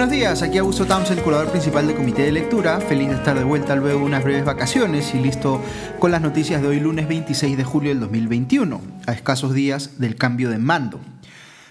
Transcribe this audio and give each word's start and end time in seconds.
Buenos 0.00 0.16
días, 0.16 0.40
aquí 0.40 0.56
Augusto 0.56 0.86
Townsend, 0.86 1.20
curador 1.20 1.50
principal 1.50 1.86
del 1.86 1.94
Comité 1.94 2.22
de 2.22 2.32
Lectura. 2.32 2.80
Feliz 2.80 3.10
de 3.10 3.16
estar 3.16 3.38
de 3.38 3.44
vuelta 3.44 3.76
luego 3.76 3.98
de 3.98 4.04
unas 4.06 4.24
breves 4.24 4.46
vacaciones 4.46 5.14
y 5.14 5.18
listo 5.18 5.62
con 5.98 6.10
las 6.10 6.22
noticias 6.22 6.62
de 6.62 6.68
hoy 6.68 6.80
lunes 6.80 7.06
26 7.06 7.54
de 7.54 7.64
julio 7.64 7.90
del 7.90 8.00
2021, 8.00 8.80
a 9.06 9.12
escasos 9.12 9.52
días 9.52 10.00
del 10.00 10.16
cambio 10.16 10.48
de 10.48 10.56
mando. 10.56 11.02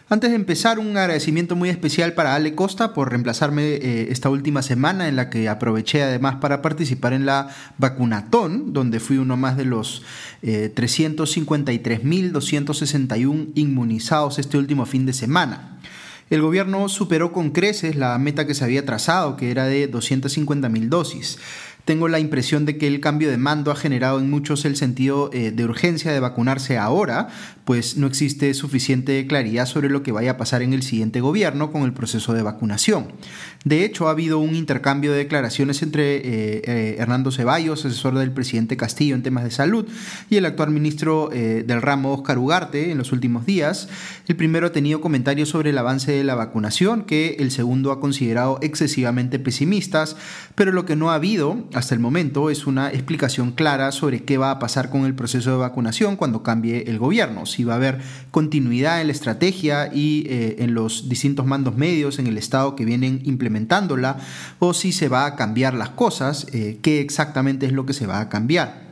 Antes 0.10 0.30
de 0.30 0.36
empezar, 0.36 0.78
un 0.78 0.96
agradecimiento 0.96 1.56
muy 1.56 1.70
especial 1.70 2.14
para 2.14 2.36
Ale 2.36 2.54
Costa 2.54 2.94
por 2.94 3.10
reemplazarme 3.10 3.64
eh, 3.64 4.10
esta 4.12 4.30
última 4.30 4.62
semana 4.62 5.08
en 5.08 5.16
la 5.16 5.32
que 5.32 5.50
aproveché 5.50 6.04
además 6.04 6.36
para 6.36 6.62
participar 6.62 7.14
en 7.14 7.26
la 7.26 7.50
vacunatón, 7.80 8.74
donde 8.74 9.00
fui 9.00 9.18
uno 9.18 9.38
más 9.38 9.58
de 9.58 9.66
los 9.66 10.04
eh, 10.44 10.72
353.261 10.76 13.54
inmunizados 13.56 14.38
este 14.38 14.60
último 14.60 14.86
fin 14.86 15.08
de 15.08 15.14
semana. 15.14 15.80
El 16.30 16.42
gobierno 16.42 16.90
superó 16.90 17.32
con 17.32 17.50
creces 17.50 17.96
la 17.96 18.18
meta 18.20 18.46
que 18.46 18.54
se 18.54 18.64
había 18.64 18.86
trazado, 18.86 19.36
que 19.36 19.50
era 19.50 19.66
de 19.66 19.92
250.000 19.92 20.88
dosis 20.88 21.40
tengo 21.90 22.08
la 22.08 22.20
impresión 22.20 22.68
de 22.68 22.78
que 22.78 22.86
el 22.86 23.00
cambio 23.00 23.32
de 23.32 23.38
mando 23.38 23.72
ha 23.72 23.76
generado 23.76 24.20
en 24.20 24.30
muchos 24.30 24.64
el 24.64 24.76
sentido 24.76 25.32
eh, 25.34 25.50
de 25.50 25.64
urgencia 25.64 26.12
de 26.12 26.20
vacunarse 26.20 26.78
ahora, 26.78 27.30
pues 27.66 27.98
no 27.98 28.06
existe 28.06 28.54
suficiente 28.54 29.26
claridad 29.26 29.66
sobre 29.66 29.90
lo 29.90 30.04
que 30.04 30.12
vaya 30.12 30.32
a 30.32 30.38
pasar 30.38 30.62
en 30.62 30.74
el 30.74 30.84
siguiente 30.84 31.20
gobierno 31.20 31.72
con 31.72 31.82
el 31.82 31.94
proceso 31.94 32.34
de 32.34 32.44
vacunación. 32.44 33.08
De 33.66 33.84
hecho, 33.86 34.08
ha 34.08 34.12
habido 34.12 34.38
un 34.38 34.54
intercambio 34.54 35.12
de 35.12 35.18
declaraciones 35.18 35.82
entre 35.82 36.18
eh, 36.18 36.22
eh, 36.64 36.96
Hernando 37.00 37.32
Ceballos, 37.32 37.84
asesor 37.84 38.16
del 38.20 38.32
presidente 38.32 38.78
Castillo 38.78 39.16
en 39.16 39.24
temas 39.24 39.44
de 39.44 39.52
salud, 39.52 39.88
y 40.30 40.38
el 40.38 40.46
actual 40.46 40.70
ministro 40.70 41.30
del 41.30 41.82
ramo, 41.82 42.14
Oscar 42.14 42.38
Ugarte, 42.38 42.92
en 42.92 43.00
los 43.00 43.12
últimos 43.12 43.48
días. 43.48 43.90
El 44.28 44.36
primero 44.36 44.68
ha 44.68 44.72
tenido 44.72 45.02
comentarios 45.02 45.50
sobre 45.50 45.72
el 45.72 45.78
avance 45.78 46.12
de 46.12 46.24
la 46.24 46.36
vacunación, 46.36 47.04
que 47.04 47.38
el 47.40 47.50
segundo 47.50 47.92
ha 47.92 48.00
considerado 48.00 48.60
excesivamente 48.62 49.40
pesimistas, 49.40 50.16
pero 50.54 50.72
lo 50.72 50.86
que 50.86 50.96
no 50.96 51.10
ha 51.10 51.16
habido 51.16 51.68
hasta 51.80 51.96
el 51.96 52.02
momento 52.02 52.50
es 52.50 52.68
una 52.68 52.90
explicación 52.90 53.52
clara 53.52 53.94
sobre 53.94 54.24
qué 54.24 54.38
va 54.38 54.52
a 54.52 54.60
pasar 54.60 54.90
con 54.90 55.06
el 55.06 55.16
proceso 55.16 55.52
de 55.52 55.58
vacunación 55.58 56.18
cuando 56.18 56.44
cambie 56.44 56.84
el 56.88 57.00
gobierno, 57.00 57.46
si 57.46 57.64
va 57.64 57.74
a 57.74 57.78
haber 57.78 58.00
continuidad 58.32 59.00
en 59.00 59.08
la 59.08 59.14
estrategia 59.14 59.90
y 59.94 60.26
eh, 60.28 60.58
en 60.60 60.74
los 60.74 61.08
distintos 61.08 61.46
mandos 61.46 61.78
medios 61.78 62.20
en 62.20 62.28
el 62.28 62.38
Estado 62.38 62.76
que 62.76 62.84
vienen 62.84 63.22
implementándola, 63.24 64.18
o 64.60 64.74
si 64.74 64.92
se 64.92 65.08
va 65.08 65.26
a 65.26 65.38
cambiar 65.38 65.74
las 65.74 65.90
cosas, 65.90 66.48
eh, 66.52 66.80
qué 66.82 67.00
exactamente 67.00 67.66
es 67.66 67.72
lo 67.72 67.86
que 67.86 67.94
se 67.94 68.08
va 68.08 68.20
a 68.20 68.28
cambiar. 68.28 68.89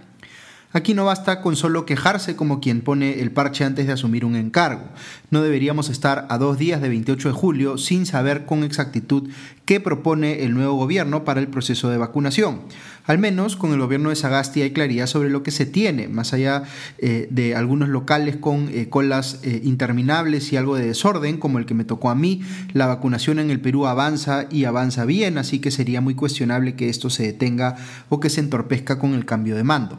Aquí 0.74 0.94
no 0.94 1.06
basta 1.06 1.42
con 1.42 1.56
solo 1.56 1.86
quejarse 1.86 2.36
como 2.36 2.60
quien 2.60 2.82
pone 2.82 3.22
el 3.22 3.32
parche 3.32 3.64
antes 3.64 3.88
de 3.88 3.94
asumir 3.94 4.26
un 4.26 4.36
encargo. 4.36 4.84
No 5.32 5.42
deberíamos 5.42 5.90
estar 5.90 6.28
a 6.30 6.38
dos 6.38 6.58
días 6.58 6.82
de 6.82 6.90
28 6.90 7.30
de 7.30 7.34
julio 7.34 7.78
sin 7.78 8.06
saber 8.06 8.46
con 8.46 8.66
exactitud 8.66 9.30
qué 9.64 9.80
propone 9.80 10.44
el 10.44 10.54
nuevo 10.54 10.74
gobierno 10.74 11.24
para 11.24 11.40
el 11.40 11.48
proceso 11.48 11.90
de 11.90 11.98
vacunación. 11.98 12.64
Al 13.06 13.18
menos 13.18 13.56
con 13.56 13.72
el 13.72 13.80
gobierno 13.80 14.10
de 14.10 14.18
Sagasti 14.18 14.62
hay 14.62 14.72
claridad 14.72 15.08
sobre 15.08 15.30
lo 15.30 15.42
que 15.42 15.52
se 15.52 15.66
tiene, 15.66 16.10
más 16.10 16.34
allá 16.34 16.64
eh, 16.98 17.30
de 17.32 17.56
algunos 17.56 17.88
locales 17.88 18.36
con 18.36 18.68
eh, 18.68 18.90
colas 18.90 19.40
eh, 19.44 19.62
interminables 19.64 20.52
y 20.52 20.58
algo 20.58 20.76
de 20.76 20.88
desorden, 20.88 21.38
como 21.38 21.60
el 21.60 21.66
que 21.66 21.76
me 21.76 21.86
tocó 21.86 22.10
a 22.10 22.16
mí. 22.16 22.42
La 22.74 22.88
vacunación 22.88 23.40
en 23.40 23.52
el 23.52 23.62
Perú 23.62 23.88
avanza 23.88 24.48
y 24.52 24.66
avanza 24.66 25.06
bien, 25.06 25.38
así 25.38 25.60
que 25.60 25.72
sería 25.72 26.02
muy 26.02 26.16
cuestionable 26.16 26.76
que 26.76 26.90
esto 26.90 27.10
se 27.10 27.24
detenga 27.24 27.78
o 28.10 28.20
que 28.20 28.30
se 28.30 28.42
entorpezca 28.42 29.00
con 29.00 29.14
el 29.14 29.24
cambio 29.24 29.56
de 29.56 29.64
mando. 29.64 29.98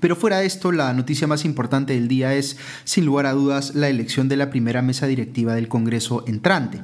Pero 0.00 0.16
fuera 0.16 0.38
de 0.38 0.46
esto, 0.46 0.72
la 0.72 0.92
noticia 0.94 1.26
más 1.26 1.44
importante 1.44 1.92
del 1.92 2.08
día 2.08 2.34
es, 2.34 2.56
sin 2.84 3.04
lugar 3.04 3.26
a 3.26 3.32
dudas, 3.32 3.74
la 3.74 3.88
elección 3.88 4.28
de 4.28 4.36
la 4.36 4.50
primera 4.50 4.82
mesa 4.82 5.06
directiva 5.06 5.54
del 5.54 5.68
Congreso 5.68 6.24
entrante. 6.26 6.80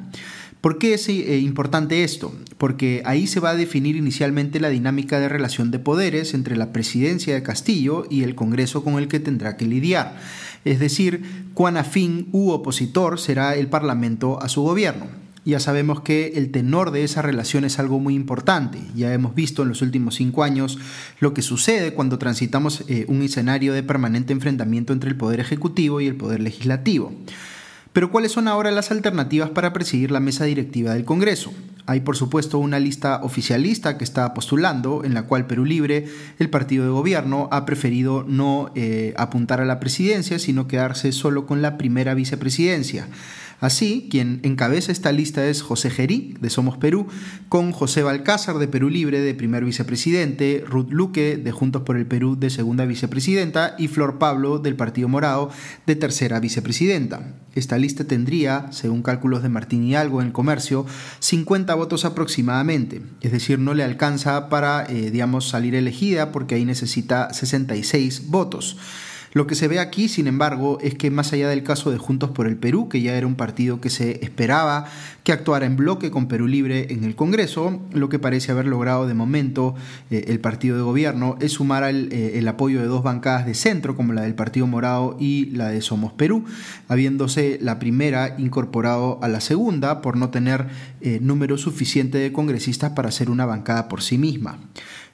¿Por 0.60 0.78
qué 0.78 0.94
es 0.94 1.08
eh, 1.08 1.38
importante 1.38 2.04
esto? 2.04 2.34
Porque 2.58 3.02
ahí 3.04 3.26
se 3.26 3.41
va 3.41 3.50
a 3.50 3.56
definir 3.56 3.96
inicialmente 3.96 4.60
la 4.60 4.68
dinámica 4.68 5.20
de 5.20 5.28
relación 5.28 5.70
de 5.70 5.78
poderes 5.78 6.34
entre 6.34 6.56
la 6.56 6.72
presidencia 6.72 7.34
de 7.34 7.42
Castillo 7.42 8.06
y 8.10 8.22
el 8.22 8.34
Congreso 8.34 8.82
con 8.82 8.94
el 8.94 9.08
que 9.08 9.20
tendrá 9.20 9.56
que 9.56 9.66
lidiar. 9.66 10.18
Es 10.64 10.80
decir, 10.80 11.22
cuán 11.54 11.76
afín 11.76 12.28
u 12.32 12.50
opositor 12.50 13.20
será 13.20 13.54
el 13.54 13.68
Parlamento 13.68 14.42
a 14.42 14.48
su 14.48 14.62
gobierno 14.62 15.25
ya 15.46 15.60
sabemos 15.60 16.00
que 16.00 16.32
el 16.34 16.50
tenor 16.50 16.90
de 16.90 17.04
esa 17.04 17.22
relación 17.22 17.64
es 17.64 17.78
algo 17.78 18.00
muy 18.00 18.14
importante. 18.14 18.80
Ya 18.96 19.14
hemos 19.14 19.34
visto 19.34 19.62
en 19.62 19.68
los 19.68 19.80
últimos 19.80 20.16
cinco 20.16 20.42
años 20.42 20.76
lo 21.20 21.34
que 21.34 21.42
sucede 21.42 21.94
cuando 21.94 22.18
transitamos 22.18 22.82
eh, 22.88 23.04
un 23.06 23.22
escenario 23.22 23.72
de 23.72 23.84
permanente 23.84 24.32
enfrentamiento 24.32 24.92
entre 24.92 25.08
el 25.08 25.16
Poder 25.16 25.38
Ejecutivo 25.38 26.00
y 26.00 26.08
el 26.08 26.16
Poder 26.16 26.40
Legislativo. 26.40 27.12
Pero 27.92 28.10
¿cuáles 28.10 28.32
son 28.32 28.48
ahora 28.48 28.72
las 28.72 28.90
alternativas 28.90 29.50
para 29.50 29.72
presidir 29.72 30.10
la 30.10 30.20
mesa 30.20 30.44
directiva 30.44 30.94
del 30.94 31.04
Congreso? 31.04 31.54
Hay 31.86 32.00
por 32.00 32.16
supuesto 32.16 32.58
una 32.58 32.80
lista 32.80 33.20
oficialista 33.22 33.96
que 33.96 34.04
está 34.04 34.34
postulando, 34.34 35.04
en 35.04 35.14
la 35.14 35.22
cual 35.22 35.46
Perú 35.46 35.64
Libre, 35.64 36.06
el 36.40 36.50
partido 36.50 36.84
de 36.84 36.90
gobierno, 36.90 37.48
ha 37.52 37.64
preferido 37.64 38.24
no 38.26 38.72
eh, 38.74 39.14
apuntar 39.16 39.60
a 39.60 39.64
la 39.64 39.78
presidencia, 39.78 40.40
sino 40.40 40.66
quedarse 40.66 41.12
solo 41.12 41.46
con 41.46 41.62
la 41.62 41.78
primera 41.78 42.14
vicepresidencia. 42.14 43.06
Así, 43.60 44.08
quien 44.10 44.40
encabeza 44.42 44.92
esta 44.92 45.12
lista 45.12 45.46
es 45.46 45.62
José 45.62 45.88
Gerí, 45.88 46.34
de 46.40 46.50
Somos 46.50 46.76
Perú, 46.76 47.06
con 47.48 47.72
José 47.72 48.02
Balcázar, 48.02 48.58
de 48.58 48.68
Perú 48.68 48.90
Libre, 48.90 49.20
de 49.20 49.34
primer 49.34 49.64
vicepresidente, 49.64 50.62
Ruth 50.66 50.90
Luque, 50.90 51.38
de 51.38 51.52
Juntos 51.52 51.82
por 51.82 51.96
el 51.96 52.06
Perú, 52.06 52.36
de 52.38 52.50
segunda 52.50 52.84
vicepresidenta, 52.84 53.74
y 53.78 53.88
Flor 53.88 54.18
Pablo, 54.18 54.58
del 54.58 54.76
Partido 54.76 55.08
Morado, 55.08 55.50
de 55.86 55.96
tercera 55.96 56.38
vicepresidenta. 56.38 57.34
Esta 57.54 57.78
lista 57.78 58.04
tendría, 58.04 58.70
según 58.72 59.02
cálculos 59.02 59.42
de 59.42 59.48
Martín 59.48 59.84
y 59.84 59.94
Algo 59.94 60.20
en 60.20 60.26
el 60.26 60.32
comercio, 60.34 60.84
50 61.20 61.74
votos 61.74 62.04
aproximadamente, 62.04 63.00
es 63.22 63.32
decir, 63.32 63.58
no 63.58 63.72
le 63.72 63.82
alcanza 63.82 64.50
para, 64.50 64.84
eh, 64.84 65.10
digamos, 65.10 65.48
salir 65.48 65.74
elegida 65.74 66.30
porque 66.30 66.56
ahí 66.56 66.66
necesita 66.66 67.32
66 67.32 68.28
votos. 68.28 68.76
Lo 69.36 69.47
que 69.47 69.54
se 69.54 69.69
ve 69.69 69.80
aquí, 69.80 70.08
sin 70.08 70.28
embargo, 70.28 70.78
es 70.80 70.94
que 70.94 71.10
más 71.10 71.34
allá 71.34 71.50
del 71.50 71.62
caso 71.62 71.91
de 71.91 71.98
Juntos 71.98 72.30
por 72.30 72.47
el 72.47 72.56
Perú, 72.56 72.88
que 72.88 73.02
ya 73.02 73.16
era 73.16 73.26
un 73.26 73.34
partido 73.34 73.82
que 73.82 73.91
se 73.91 74.24
esperaba 74.24 74.86
que 75.24 75.32
actuara 75.32 75.66
en 75.66 75.76
bloque 75.76 76.10
con 76.10 76.26
Perú 76.26 76.47
Libre 76.47 76.86
en 76.88 77.04
el 77.04 77.14
Congreso, 77.14 77.82
lo 77.92 78.08
que 78.08 78.19
parece 78.19 78.50
haber 78.50 78.66
logrado 78.66 79.06
de 79.06 79.12
momento 79.12 79.74
eh, 80.10 80.24
el 80.28 80.41
partido 80.41 80.78
de 80.78 80.82
gobierno 80.82 81.36
es 81.38 81.52
sumar 81.52 81.84
eh, 81.84 82.38
el 82.38 82.48
apoyo 82.48 82.80
de 82.80 82.86
dos 82.86 83.02
bancadas 83.02 83.44
de 83.44 83.52
centro, 83.52 83.94
como 83.94 84.14
la 84.14 84.22
del 84.22 84.34
Partido 84.34 84.66
Morado 84.66 85.19
y 85.20 85.50
la 85.50 85.68
de 85.68 85.82
Somos 85.82 86.14
Perú, 86.14 86.47
habiéndose 86.88 87.58
la 87.60 87.78
primera 87.78 88.36
incorporado 88.38 89.18
a 89.20 89.28
la 89.28 89.42
segunda 89.42 90.00
por 90.00 90.16
no 90.16 90.30
tener 90.30 90.68
eh, 91.03 91.18
número 91.20 91.58
suficiente 91.58 92.16
de 92.16 92.32
congresistas 92.32 92.92
para 92.92 93.10
ser 93.10 93.28
una 93.28 93.44
bancada 93.44 93.88
por 93.88 94.00
sí 94.00 94.16
misma. 94.16 94.60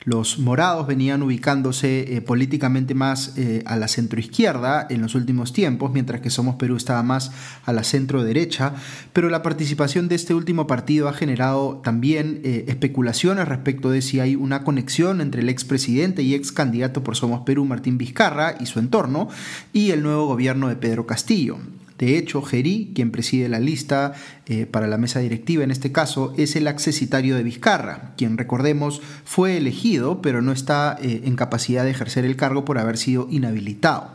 Los 0.04 0.38
morados 0.38 0.86
venían 0.86 1.22
ubicándose 1.22 2.16
eh, 2.16 2.20
políticamente 2.20 2.94
más 2.94 3.34
eh, 3.36 3.62
a 3.66 3.76
la 3.76 3.86
centroizquierda 3.86 4.86
en 4.90 5.00
los 5.00 5.14
últimos 5.14 5.52
tiempos, 5.52 5.92
mientras 5.92 6.20
que 6.20 6.30
Somos 6.30 6.56
Perú 6.56 6.76
estaba 6.76 7.02
más 7.04 7.30
a 7.64 7.72
la 7.72 7.84
centro 7.84 8.24
derecha, 8.24 8.74
pero 9.12 9.30
la 9.30 9.42
participación 9.42 10.08
de 10.08 10.16
este 10.16 10.34
último 10.34 10.66
partido 10.66 11.08
ha 11.08 11.12
generado 11.12 11.80
también 11.84 12.40
eh, 12.42 12.64
especulaciones 12.66 13.46
respecto 13.46 13.90
de 13.90 14.02
si 14.02 14.18
hay 14.18 14.34
una 14.34 14.64
conexión 14.64 15.20
entre 15.20 15.42
el 15.42 15.48
expresidente 15.48 16.22
y 16.22 16.34
ex 16.34 16.50
candidato 16.50 17.04
por 17.04 17.14
Somos 17.14 17.42
Perú, 17.42 17.64
Martín 17.64 17.96
Vizcarra, 17.96 18.56
y 18.58 18.66
su 18.66 18.80
entorno, 18.80 19.28
y 19.72 19.90
el 19.90 20.02
nuevo 20.02 20.26
gobierno 20.26 20.68
de 20.68 20.76
Pedro 20.76 21.06
Castillo. 21.06 21.58
De 21.98 22.18
hecho, 22.18 22.42
Gerí, 22.42 22.92
quien 22.94 23.10
preside 23.10 23.48
la 23.48 23.60
lista 23.60 24.14
eh, 24.46 24.66
para 24.66 24.86
la 24.86 24.98
mesa 24.98 25.20
directiva 25.20 25.64
en 25.64 25.70
este 25.70 25.92
caso, 25.92 26.32
es 26.36 26.56
el 26.56 26.66
accesitario 26.66 27.36
de 27.36 27.42
Vizcarra, 27.42 28.12
quien 28.16 28.38
recordemos 28.38 29.02
fue 29.24 29.56
elegido 29.56 30.22
pero 30.22 30.42
no 30.42 30.52
está 30.52 30.96
eh, 31.00 31.22
en 31.24 31.36
capacidad 31.36 31.84
de 31.84 31.90
ejercer 31.90 32.24
el 32.24 32.36
cargo 32.36 32.64
por 32.64 32.78
haber 32.78 32.98
sido 32.98 33.28
inhabilitado. 33.30 34.10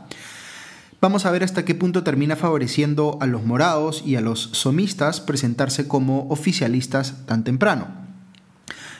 Vamos 0.99 1.27
a 1.27 1.31
ver 1.31 1.43
hasta 1.43 1.63
qué 1.63 1.75
punto 1.75 2.03
termina 2.03 2.35
favoreciendo 2.35 3.19
a 3.21 3.27
los 3.27 3.43
morados 3.43 4.01
y 4.03 4.15
a 4.15 4.21
los 4.21 4.49
somistas 4.53 5.21
presentarse 5.21 5.87
como 5.87 6.27
oficialistas 6.29 7.25
tan 7.27 7.43
temprano. 7.43 8.06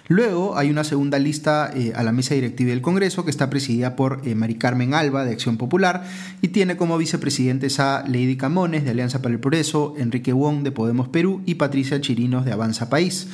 Luego 0.09 0.57
hay 0.57 0.69
una 0.69 0.86
segunda 0.86 1.19
lista 1.19 1.69
eh, 1.75 1.92
a 1.95 2.04
la 2.04 2.13
mesa 2.13 2.33
directiva 2.33 2.69
del 2.69 2.81
Congreso 2.81 3.25
que 3.25 3.31
está 3.31 3.50
presidida 3.50 3.95
por 3.98 4.21
eh, 4.25 4.36
Mari 4.36 4.56
Carmen 4.56 4.94
Alba 4.94 5.25
de 5.25 5.33
Acción 5.33 5.57
Popular 5.57 6.06
y 6.42 6.50
tiene 6.50 6.77
como 6.77 6.98
vicepresidentes 6.98 7.80
a 7.81 8.04
Lady 8.07 8.38
Camones 8.38 8.86
de 8.86 8.92
Alianza 8.92 9.21
para 9.21 9.33
el 9.33 9.42
Progreso, 9.42 9.95
Enrique 9.98 10.31
Wong 10.31 10.63
de 10.63 10.71
Podemos 10.71 11.09
Perú 11.09 11.42
y 11.45 11.56
Patricia 11.56 12.00
Chirinos 12.00 12.45
de 12.45 12.54
Avanza 12.54 12.89
País. 12.89 13.27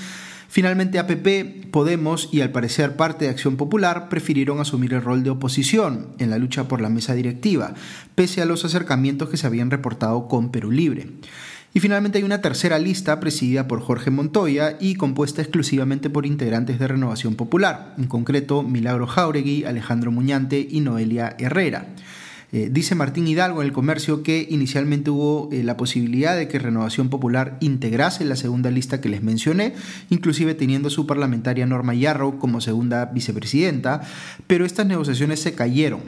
Finalmente 0.53 0.99
APP, 0.99 1.71
Podemos 1.71 2.29
y 2.31 2.41
al 2.41 2.51
parecer 2.51 2.95
parte 2.95 3.25
de 3.25 3.31
Acción 3.31 3.55
Popular 3.55 4.09
prefirieron 4.09 4.59
asumir 4.59 4.93
el 4.93 5.01
rol 5.01 5.23
de 5.23 5.31
oposición 5.31 6.09
en 6.19 6.29
la 6.29 6.37
lucha 6.37 6.67
por 6.67 6.79
la 6.79 6.89
mesa 6.89 7.15
directiva, 7.15 7.73
pese 8.13 8.41
a 8.41 8.45
los 8.45 8.63
acercamientos 8.63 9.29
que 9.29 9.37
se 9.37 9.47
habían 9.47 9.71
reportado 9.71 10.27
con 10.27 10.51
Perú 10.51 10.69
Libre. 10.69 11.07
Y 11.75 11.79
finalmente 11.79 12.19
hay 12.19 12.23
una 12.23 12.41
tercera 12.41 12.77
lista 12.77 13.19
presidida 13.19 13.67
por 13.67 13.81
Jorge 13.81 14.11
Montoya 14.11 14.77
y 14.79 14.93
compuesta 14.93 15.41
exclusivamente 15.41 16.09
por 16.11 16.27
integrantes 16.27 16.77
de 16.77 16.87
Renovación 16.87 17.33
Popular, 17.33 17.95
en 17.97 18.05
concreto 18.05 18.61
Milagro 18.61 19.07
Jauregui, 19.07 19.65
Alejandro 19.65 20.11
Muñante 20.11 20.67
y 20.69 20.81
Noelia 20.81 21.35
Herrera. 21.39 21.87
Eh, 22.51 22.69
dice 22.71 22.93
Martín 22.93 23.27
Hidalgo 23.27 23.63
en 23.63 23.67
el 23.67 23.73
comercio 23.73 24.21
que 24.21 24.45
inicialmente 24.47 25.09
hubo 25.09 25.49
eh, 25.51 25.63
la 25.63 25.75
posibilidad 25.75 26.37
de 26.37 26.47
que 26.47 26.59
Renovación 26.59 27.09
Popular 27.09 27.57
integrase 27.61 28.23
la 28.25 28.35
segunda 28.35 28.69
lista 28.69 29.01
que 29.01 29.09
les 29.09 29.23
mencioné, 29.23 29.73
inclusive 30.11 30.53
teniendo 30.53 30.91
su 30.91 31.07
parlamentaria 31.07 31.65
Norma 31.65 31.95
Yarrow 31.95 32.37
como 32.37 32.61
segunda 32.61 33.05
vicepresidenta, 33.05 34.01
pero 34.45 34.65
estas 34.65 34.85
negociaciones 34.85 35.39
se 35.39 35.55
cayeron. 35.55 36.01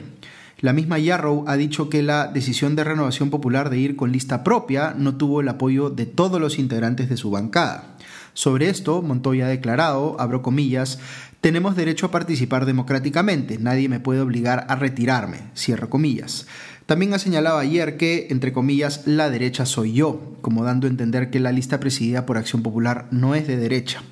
La 0.60 0.72
misma 0.72 0.98
Yarrow 0.98 1.44
ha 1.46 1.56
dicho 1.56 1.90
que 1.90 2.02
la 2.02 2.28
decisión 2.28 2.76
de 2.76 2.84
Renovación 2.84 3.28
Popular 3.28 3.68
de 3.68 3.78
ir 3.78 3.94
con 3.94 4.10
lista 4.10 4.42
propia 4.42 4.94
no 4.96 5.16
tuvo 5.16 5.42
el 5.42 5.48
apoyo 5.48 5.90
de 5.90 6.06
todos 6.06 6.40
los 6.40 6.58
integrantes 6.58 7.10
de 7.10 7.18
su 7.18 7.30
bancada. 7.30 7.96
Sobre 8.32 8.70
esto, 8.70 9.02
Montoya 9.02 9.46
ha 9.46 9.50
declarado, 9.50 10.16
abro 10.18 10.40
comillas, 10.40 10.98
tenemos 11.42 11.76
derecho 11.76 12.06
a 12.06 12.10
participar 12.10 12.64
democráticamente, 12.64 13.58
nadie 13.58 13.90
me 13.90 14.00
puede 14.00 14.20
obligar 14.20 14.64
a 14.70 14.76
retirarme, 14.76 15.40
cierro 15.54 15.90
comillas. 15.90 16.46
También 16.86 17.12
ha 17.12 17.18
señalado 17.18 17.58
ayer 17.58 17.98
que, 17.98 18.28
entre 18.30 18.54
comillas, 18.54 19.06
la 19.06 19.28
derecha 19.28 19.66
soy 19.66 19.92
yo, 19.92 20.36
como 20.40 20.64
dando 20.64 20.86
a 20.86 20.90
entender 20.90 21.30
que 21.30 21.40
la 21.40 21.52
lista 21.52 21.80
presidida 21.80 22.24
por 22.24 22.38
Acción 22.38 22.62
Popular 22.62 23.08
no 23.10 23.34
es 23.34 23.46
de 23.46 23.58
derecha. 23.58 24.02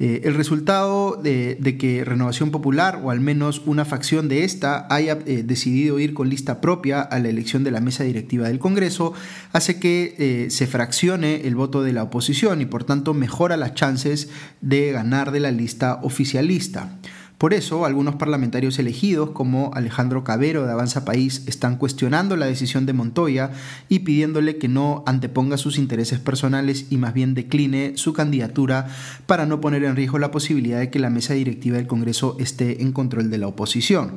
Eh, 0.00 0.20
el 0.24 0.34
resultado 0.34 1.16
de, 1.20 1.76
que 1.78 2.04
Renovación 2.04 2.52
Popular, 2.52 3.00
o 3.02 3.10
al 3.10 3.18
menos 3.18 3.62
una 3.66 3.84
facción 3.84 4.28
de 4.28 4.44
esta, 4.44 4.86
haya 4.90 5.18
eh, 5.26 5.42
decidido 5.44 5.98
ir 5.98 6.14
con 6.14 6.28
lista 6.28 6.60
propia 6.60 7.00
a 7.00 7.18
la 7.18 7.28
elección 7.28 7.64
de 7.64 7.72
la 7.72 7.80
mesa 7.80 8.04
directiva 8.04 8.46
del 8.46 8.60
Congreso, 8.60 9.12
hace 9.52 9.80
que 9.80 10.14
eh, 10.18 10.50
se 10.50 10.68
fraccione 10.68 11.48
el 11.48 11.56
voto 11.56 11.82
de 11.82 11.92
la 11.92 12.04
oposición 12.04 12.60
y 12.60 12.66
por 12.66 12.84
tanto 12.84 13.12
mejora 13.12 13.56
las 13.56 13.74
chances 13.74 14.28
de 14.60 14.92
ganar 14.92 15.32
de 15.32 15.40
la 15.40 15.50
lista 15.50 15.98
oficialista. 16.02 16.96
Por 17.38 17.54
eso, 17.54 17.84
algunos 17.84 18.16
parlamentarios 18.16 18.80
elegidos, 18.80 19.30
como 19.30 19.70
Alejandro 19.72 20.24
Cabero 20.24 20.66
de 20.66 20.72
Avanza 20.72 21.04
País, 21.04 21.44
están 21.46 21.76
cuestionando 21.76 22.34
la 22.34 22.46
decisión 22.46 22.84
de 22.84 22.92
Montoya 22.92 23.52
y 23.88 24.00
pidiéndole 24.00 24.58
que 24.58 24.66
no 24.66 25.04
anteponga 25.06 25.56
sus 25.56 25.78
intereses 25.78 26.18
personales 26.18 26.86
y 26.90 26.96
más 26.96 27.14
bien 27.14 27.34
decline 27.34 27.92
su 27.94 28.12
candidatura 28.12 28.88
para 29.26 29.46
no 29.46 29.60
poner 29.60 29.84
en 29.84 29.94
riesgo 29.94 30.18
la 30.18 30.32
posibilidad 30.32 30.80
de 30.80 30.90
que 30.90 30.98
la 30.98 31.10
mesa 31.10 31.34
directiva 31.34 31.76
del 31.76 31.86
Congreso 31.86 32.36
esté 32.40 32.82
en 32.82 32.90
control 32.90 33.30
de 33.30 33.38
la 33.38 33.46
oposición. 33.46 34.14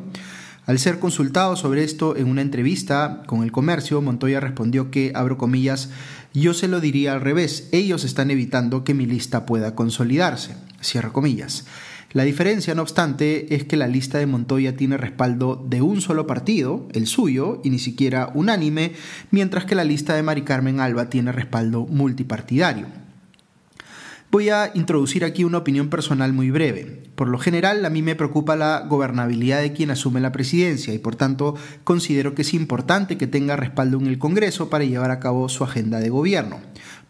Al 0.66 0.80
ser 0.80 0.98
consultado 0.98 1.56
sobre 1.56 1.84
esto 1.84 2.18
en 2.18 2.28
una 2.28 2.42
entrevista 2.42 3.22
con 3.28 3.44
el 3.44 3.52
comercio, 3.52 4.02
Montoya 4.02 4.40
respondió 4.40 4.90
que, 4.90 5.12
abro 5.14 5.38
comillas, 5.38 5.90
yo 6.34 6.56
se 6.56 6.68
lo 6.68 6.80
diría 6.80 7.14
al 7.14 7.22
revés, 7.22 7.70
ellos 7.72 8.04
están 8.04 8.32
evitando 8.32 8.84
que 8.84 8.96
mi 8.96 9.06
lista 9.06 9.46
pueda 9.46 9.76
consolidarse, 9.76 10.56
cierro 10.82 11.14
comillas. 11.14 11.66
La 12.14 12.24
diferencia, 12.24 12.76
no 12.76 12.82
obstante, 12.82 13.56
es 13.56 13.64
que 13.64 13.78
la 13.78 13.88
lista 13.88 14.18
de 14.18 14.26
Montoya 14.26 14.76
tiene 14.76 14.98
respaldo 14.98 15.66
de 15.70 15.82
un 15.82 16.02
solo 16.02 16.28
partido, 16.28 16.90
el 16.94 17.08
suyo, 17.08 17.62
y 17.64 17.70
ni 17.70 17.80
siquiera 17.80 18.32
unánime, 18.34 18.92
mientras 19.32 19.64
que 19.64 19.76
la 19.76 19.86
lista 19.86 20.14
de 20.14 20.24
Mari 20.24 20.42
Carmen 20.42 20.82
Alba 20.82 21.10
tiene 21.10 21.32
respaldo 21.32 21.86
multipartidario. 21.86 22.88
Voy 24.30 24.50
a 24.50 24.72
introducir 24.76 25.26
aquí 25.26 25.44
una 25.44 25.58
opinión 25.58 25.90
personal 25.90 26.32
muy 26.32 26.52
breve. 26.52 27.04
Por 27.16 27.28
lo 27.28 27.38
general, 27.38 27.86
a 27.86 27.90
mí 27.90 28.02
me 28.02 28.16
preocupa 28.16 28.56
la 28.56 28.86
gobernabilidad 28.88 29.62
de 29.62 29.74
quien 29.74 29.92
asume 29.92 30.22
la 30.22 30.32
presidencia 30.32 30.94
y 30.94 31.00
por 31.00 31.18
tanto 31.18 31.56
considero 31.84 32.34
que 32.34 32.44
es 32.44 32.54
importante 32.54 33.18
que 33.18 33.28
tenga 33.28 33.58
respaldo 33.58 34.00
en 34.00 34.08
el 34.08 34.20
Congreso 34.20 34.70
para 34.70 34.86
llevar 34.86 35.12
a 35.12 35.20
cabo 35.20 35.50
su 35.50 35.66
agenda 35.66 36.00
de 36.00 36.10
gobierno. 36.10 36.62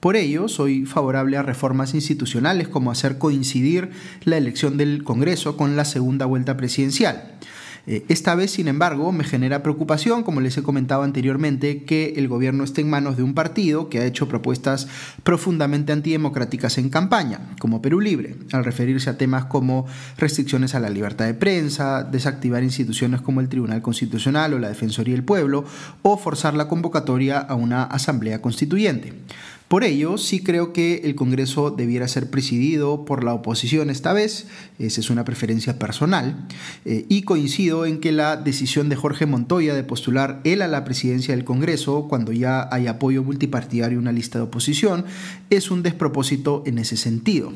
Por 0.02 0.16
ello, 0.16 0.48
soy 0.48 0.88
favorable 0.88 1.38
a 1.38 1.44
reformas 1.44 1.94
institucionales 1.94 2.68
como 2.68 2.90
hacer 2.90 3.20
coincidir 3.20 3.92
la 4.24 4.36
elección 4.36 4.76
del 4.76 5.04
Congreso 5.04 5.56
con 5.56 5.76
la 5.76 5.86
segunda 5.86 6.26
vuelta 6.26 6.58
presidencial. 6.58 7.38
Eh, 7.86 8.04
esta 8.10 8.34
vez, 8.34 8.50
sin 8.50 8.68
embargo, 8.68 9.12
me 9.12 9.24
genera 9.24 9.62
preocupación, 9.62 10.24
como 10.24 10.42
les 10.42 10.58
he 10.58 10.64
comentado 10.64 11.04
anteriormente, 11.04 11.84
que 11.84 12.14
el 12.18 12.28
gobierno 12.28 12.64
esté 12.64 12.82
en 12.82 12.90
manos 12.90 13.16
de 13.16 13.22
un 13.22 13.36
partido 13.36 13.90
que 13.90 14.00
ha 14.00 14.06
hecho 14.06 14.28
propuestas 14.28 14.88
profundamente 15.22 15.94
antidemocráticas 15.94 16.80
en 16.80 16.90
campaña, 16.90 17.40
como 17.60 17.84
Perú 17.84 18.00
Libre, 18.00 18.38
al 18.54 18.66
referirse 18.66 19.08
a 19.12 19.20
temas 19.20 19.46
como 19.46 19.86
restricciones 20.18 20.74
a 20.74 20.80
la 20.80 20.90
libertad 20.90 21.26
de 21.26 21.36
prensa, 21.36 22.04
desactivar 22.04 22.64
instituciones 22.64 23.22
como 23.22 23.40
el 23.40 23.50
Tribunal 23.50 23.84
Constitucional 23.84 24.56
o 24.56 24.60
la 24.60 24.70
Defensoría 24.70 25.14
del 25.14 25.24
Pueblo, 25.24 25.64
o 26.02 26.18
forzar 26.18 26.56
la 26.56 26.68
convocatoria 26.68 27.38
a 27.38 27.54
una 27.54 27.84
asamblea 27.84 28.42
constituyente. 28.42 29.14
Por 29.72 29.86
ello, 29.86 30.18
sí 30.18 30.44
creo 30.44 30.74
que 30.74 30.96
el 31.06 31.16
Congreso 31.16 31.72
debiera 31.72 32.06
ser 32.10 32.30
presidido 32.30 33.06
por 33.06 33.24
la 33.24 33.34
oposición 33.34 33.90
esta 33.90 34.12
vez, 34.12 34.48
esa 34.80 35.00
es 35.00 35.10
una 35.10 35.24
preferencia 35.24 35.80
personal, 35.80 36.46
eh, 36.84 37.06
y 37.08 37.22
coincido 37.22 37.86
en 37.86 38.02
que 38.02 38.12
la 38.12 38.36
decisión 38.36 38.90
de 38.90 38.98
Jorge 38.98 39.28
Montoya 39.28 39.74
de 39.74 39.86
postular 39.86 40.42
él 40.44 40.62
a 40.62 40.68
la 40.68 40.84
presidencia 40.84 41.34
del 41.34 41.46
Congreso, 41.46 42.08
cuando 42.10 42.34
ya 42.34 42.68
hay 42.70 42.88
apoyo 42.88 43.24
multipartidario 43.24 43.98
en 43.98 44.02
una 44.02 44.12
lista 44.12 44.40
de 44.40 44.44
oposición, 44.44 45.06
es 45.50 45.72
un 45.72 45.84
despropósito 45.84 46.64
en 46.66 46.78
ese 46.78 46.98
sentido. 46.98 47.54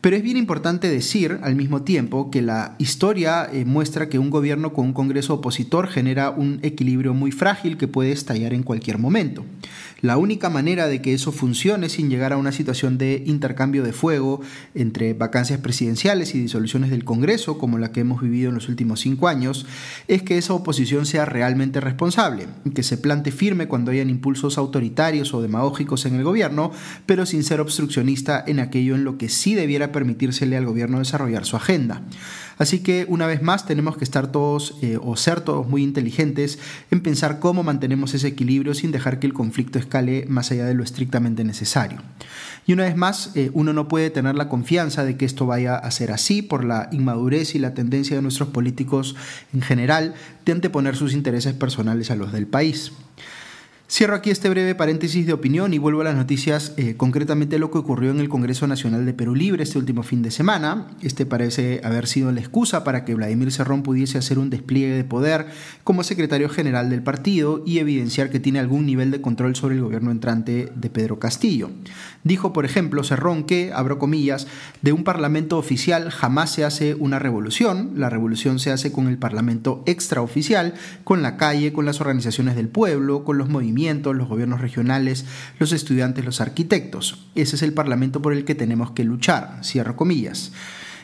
Pero 0.00 0.14
es 0.14 0.22
bien 0.22 0.36
importante 0.36 0.88
decir 0.88 1.40
al 1.42 1.56
mismo 1.56 1.82
tiempo 1.82 2.30
que 2.30 2.42
la 2.42 2.76
historia 2.78 3.50
eh, 3.52 3.64
muestra 3.64 4.08
que 4.08 4.20
un 4.20 4.30
gobierno 4.30 4.72
con 4.72 4.86
un 4.86 4.92
Congreso 4.92 5.34
opositor 5.34 5.88
genera 5.88 6.30
un 6.30 6.60
equilibrio 6.62 7.12
muy 7.12 7.32
frágil 7.32 7.76
que 7.76 7.88
puede 7.88 8.12
estallar 8.12 8.54
en 8.54 8.62
cualquier 8.62 8.98
momento. 8.98 9.44
La 10.00 10.16
única 10.16 10.48
manera 10.48 10.86
de 10.86 11.02
que 11.02 11.14
eso 11.14 11.32
funcione 11.32 11.88
sin 11.88 12.08
llegar 12.08 12.32
a 12.32 12.36
una 12.36 12.52
situación 12.52 12.98
de 12.98 13.22
intercambio 13.26 13.82
de 13.82 13.92
fuego 13.92 14.40
entre 14.74 15.12
vacancias 15.14 15.60
presidenciales 15.60 16.34
y 16.34 16.40
disoluciones 16.40 16.90
del 16.90 17.04
Congreso, 17.04 17.58
como 17.58 17.78
la 17.78 17.92
que 17.92 18.00
hemos 18.00 18.22
vivido 18.22 18.48
en 18.48 18.54
los 18.54 18.68
últimos 18.68 19.00
cinco 19.00 19.28
años, 19.28 19.66
es 20.08 20.22
que 20.22 20.38
esa 20.38 20.54
oposición 20.54 21.06
sea 21.06 21.24
realmente 21.24 21.80
responsable, 21.80 22.46
que 22.74 22.82
se 22.82 22.98
plante 22.98 23.32
firme 23.32 23.68
cuando 23.68 23.90
hayan 23.90 24.10
impulsos 24.10 24.58
autoritarios 24.58 25.34
o 25.34 25.42
demagógicos 25.42 26.06
en 26.06 26.14
el 26.14 26.24
gobierno, 26.24 26.72
pero 27.06 27.26
sin 27.26 27.44
ser 27.44 27.60
obstruccionista 27.60 28.42
en 28.46 28.60
aquello 28.60 28.94
en 28.94 29.04
lo 29.04 29.18
que 29.18 29.28
sí 29.28 29.54
debiera 29.54 29.92
permitírsele 29.92 30.56
al 30.56 30.66
gobierno 30.66 30.98
desarrollar 30.98 31.44
su 31.44 31.56
agenda. 31.56 32.02
Así 32.60 32.80
que 32.80 33.06
una 33.08 33.26
vez 33.26 33.40
más 33.40 33.64
tenemos 33.64 33.96
que 33.96 34.04
estar 34.04 34.30
todos 34.30 34.76
eh, 34.82 34.98
o 35.00 35.16
ser 35.16 35.40
todos 35.40 35.66
muy 35.66 35.82
inteligentes 35.82 36.58
en 36.90 37.00
pensar 37.00 37.38
cómo 37.38 37.62
mantenemos 37.62 38.12
ese 38.12 38.28
equilibrio 38.28 38.74
sin 38.74 38.92
dejar 38.92 39.18
que 39.18 39.26
el 39.26 39.32
conflicto 39.32 39.78
escale 39.78 40.26
más 40.28 40.50
allá 40.50 40.66
de 40.66 40.74
lo 40.74 40.84
estrictamente 40.84 41.42
necesario. 41.42 42.02
Y 42.66 42.74
una 42.74 42.84
vez 42.84 42.96
más, 42.96 43.34
eh, 43.34 43.50
uno 43.54 43.72
no 43.72 43.88
puede 43.88 44.10
tener 44.10 44.34
la 44.34 44.50
confianza 44.50 45.04
de 45.04 45.16
que 45.16 45.24
esto 45.24 45.46
vaya 45.46 45.74
a 45.74 45.90
ser 45.90 46.12
así 46.12 46.42
por 46.42 46.62
la 46.62 46.90
inmadurez 46.92 47.54
y 47.54 47.60
la 47.60 47.72
tendencia 47.72 48.14
de 48.14 48.20
nuestros 48.20 48.50
políticos 48.50 49.16
en 49.54 49.62
general 49.62 50.12
de 50.44 50.52
anteponer 50.52 50.96
sus 50.96 51.14
intereses 51.14 51.54
personales 51.54 52.10
a 52.10 52.14
los 52.14 52.30
del 52.30 52.46
país. 52.46 52.92
Cierro 53.92 54.14
aquí 54.14 54.30
este 54.30 54.48
breve 54.48 54.76
paréntesis 54.76 55.26
de 55.26 55.32
opinión 55.32 55.74
y 55.74 55.78
vuelvo 55.78 56.02
a 56.02 56.04
las 56.04 56.14
noticias, 56.14 56.74
eh, 56.76 56.94
concretamente 56.96 57.58
lo 57.58 57.72
que 57.72 57.78
ocurrió 57.78 58.12
en 58.12 58.20
el 58.20 58.28
Congreso 58.28 58.68
Nacional 58.68 59.04
de 59.04 59.12
Perú 59.12 59.34
Libre 59.34 59.64
este 59.64 59.78
último 59.78 60.04
fin 60.04 60.22
de 60.22 60.30
semana. 60.30 60.86
Este 61.02 61.26
parece 61.26 61.80
haber 61.82 62.06
sido 62.06 62.30
la 62.30 62.38
excusa 62.38 62.84
para 62.84 63.04
que 63.04 63.16
Vladimir 63.16 63.50
Cerrón 63.50 63.82
pudiese 63.82 64.16
hacer 64.16 64.38
un 64.38 64.48
despliegue 64.48 64.94
de 64.94 65.02
poder 65.02 65.46
como 65.82 66.04
secretario 66.04 66.48
general 66.48 66.88
del 66.88 67.02
partido 67.02 67.64
y 67.66 67.80
evidenciar 67.80 68.30
que 68.30 68.38
tiene 68.38 68.60
algún 68.60 68.86
nivel 68.86 69.10
de 69.10 69.20
control 69.20 69.56
sobre 69.56 69.74
el 69.74 69.82
gobierno 69.82 70.12
entrante 70.12 70.70
de 70.72 70.88
Pedro 70.88 71.18
Castillo. 71.18 71.72
Dijo, 72.22 72.52
por 72.52 72.64
ejemplo, 72.64 73.02
Cerrón 73.02 73.42
que, 73.42 73.72
abro 73.74 73.98
comillas, 73.98 74.46
de 74.82 74.92
un 74.92 75.02
parlamento 75.02 75.58
oficial 75.58 76.10
jamás 76.10 76.52
se 76.52 76.64
hace 76.64 76.94
una 76.94 77.18
revolución, 77.18 77.94
la 77.96 78.08
revolución 78.08 78.60
se 78.60 78.70
hace 78.70 78.92
con 78.92 79.08
el 79.08 79.18
parlamento 79.18 79.82
extraoficial, 79.86 80.74
con 81.02 81.22
la 81.22 81.36
calle, 81.36 81.72
con 81.72 81.86
las 81.86 82.00
organizaciones 82.00 82.54
del 82.54 82.68
pueblo, 82.68 83.24
con 83.24 83.36
los 83.36 83.48
movimientos 83.48 83.79
los 83.88 84.28
gobiernos 84.28 84.60
regionales, 84.60 85.24
los 85.58 85.72
estudiantes, 85.72 86.24
los 86.24 86.40
arquitectos. 86.40 87.26
Ese 87.34 87.56
es 87.56 87.62
el 87.62 87.72
Parlamento 87.72 88.20
por 88.20 88.32
el 88.32 88.44
que 88.44 88.54
tenemos 88.54 88.90
que 88.90 89.04
luchar, 89.04 89.60
cierro 89.62 89.96
comillas. 89.96 90.52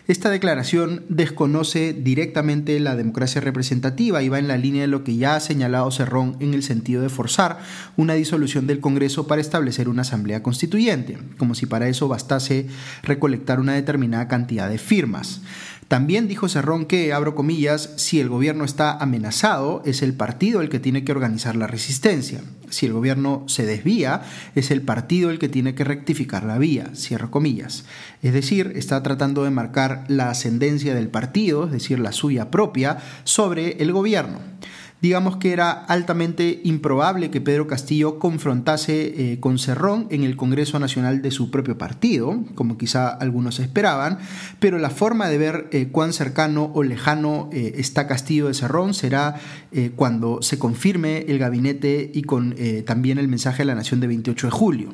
Esta 0.08 0.30
declaración 0.30 1.04
desconoce 1.08 1.92
directamente 1.92 2.78
la 2.78 2.94
democracia 2.94 3.40
representativa 3.40 4.22
y 4.22 4.28
va 4.28 4.38
en 4.38 4.46
la 4.46 4.56
línea 4.56 4.82
de 4.82 4.88
lo 4.88 5.02
que 5.02 5.16
ya 5.16 5.34
ha 5.34 5.40
señalado 5.40 5.90
Cerrón 5.90 6.36
en 6.38 6.54
el 6.54 6.62
sentido 6.62 7.02
de 7.02 7.08
forzar 7.08 7.58
una 7.96 8.14
disolución 8.14 8.68
del 8.68 8.78
Congreso 8.78 9.26
para 9.26 9.40
establecer 9.40 9.88
una 9.88 10.02
asamblea 10.02 10.44
constituyente, 10.44 11.18
como 11.38 11.56
si 11.56 11.66
para 11.66 11.88
eso 11.88 12.06
bastase 12.06 12.68
recolectar 13.02 13.58
una 13.58 13.72
determinada 13.72 14.28
cantidad 14.28 14.68
de 14.68 14.78
firmas. 14.78 15.40
También 15.88 16.26
dijo 16.26 16.48
Cerrón 16.48 16.86
que, 16.86 17.12
abro 17.12 17.36
comillas, 17.36 17.90
si 17.96 18.18
el 18.18 18.28
gobierno 18.28 18.64
está 18.64 18.98
amenazado, 18.98 19.82
es 19.84 20.02
el 20.02 20.14
partido 20.14 20.60
el 20.60 20.68
que 20.68 20.80
tiene 20.80 21.04
que 21.04 21.12
organizar 21.12 21.54
la 21.54 21.68
resistencia. 21.68 22.42
Si 22.70 22.86
el 22.86 22.92
gobierno 22.92 23.44
se 23.46 23.64
desvía, 23.64 24.22
es 24.56 24.72
el 24.72 24.82
partido 24.82 25.30
el 25.30 25.38
que 25.38 25.48
tiene 25.48 25.76
que 25.76 25.84
rectificar 25.84 26.42
la 26.42 26.58
vía, 26.58 26.90
cierro 26.96 27.30
comillas. 27.30 27.84
Es 28.20 28.32
decir, 28.32 28.72
está 28.74 29.04
tratando 29.04 29.44
de 29.44 29.50
marcar 29.50 30.04
la 30.08 30.30
ascendencia 30.30 30.92
del 30.92 31.08
partido, 31.08 31.66
es 31.66 31.72
decir, 31.72 32.00
la 32.00 32.10
suya 32.10 32.50
propia, 32.50 32.98
sobre 33.22 33.80
el 33.80 33.92
gobierno. 33.92 34.40
Digamos 35.02 35.36
que 35.36 35.52
era 35.52 35.70
altamente 35.70 36.60
improbable 36.64 37.30
que 37.30 37.40
Pedro 37.40 37.66
Castillo 37.66 38.18
confrontase 38.18 39.32
eh, 39.32 39.40
con 39.40 39.58
Cerrón 39.58 40.06
en 40.10 40.22
el 40.22 40.36
Congreso 40.36 40.78
Nacional 40.78 41.22
de 41.22 41.30
su 41.30 41.50
propio 41.50 41.76
partido, 41.76 42.44
como 42.54 42.78
quizá 42.78 43.08
algunos 43.08 43.58
esperaban, 43.58 44.18
pero 44.58 44.78
la 44.78 44.90
forma 44.90 45.28
de 45.28 45.38
ver 45.38 45.68
eh, 45.70 45.88
cuán 45.92 46.12
cercano 46.12 46.70
o 46.74 46.82
lejano 46.82 47.50
eh, 47.52 47.74
está 47.76 48.06
Castillo 48.06 48.48
de 48.48 48.54
Cerrón 48.54 48.94
será 48.94 49.40
cuando 49.96 50.40
se 50.40 50.58
confirme 50.58 51.26
el 51.28 51.38
gabinete 51.38 52.10
y 52.14 52.22
con 52.22 52.54
también 52.86 53.18
el 53.18 53.28
mensaje 53.28 53.60
a 53.60 53.66
la 53.66 53.74
Nación 53.74 54.00
de 54.00 54.06
28 54.06 54.46
de 54.46 54.50
julio. 54.50 54.88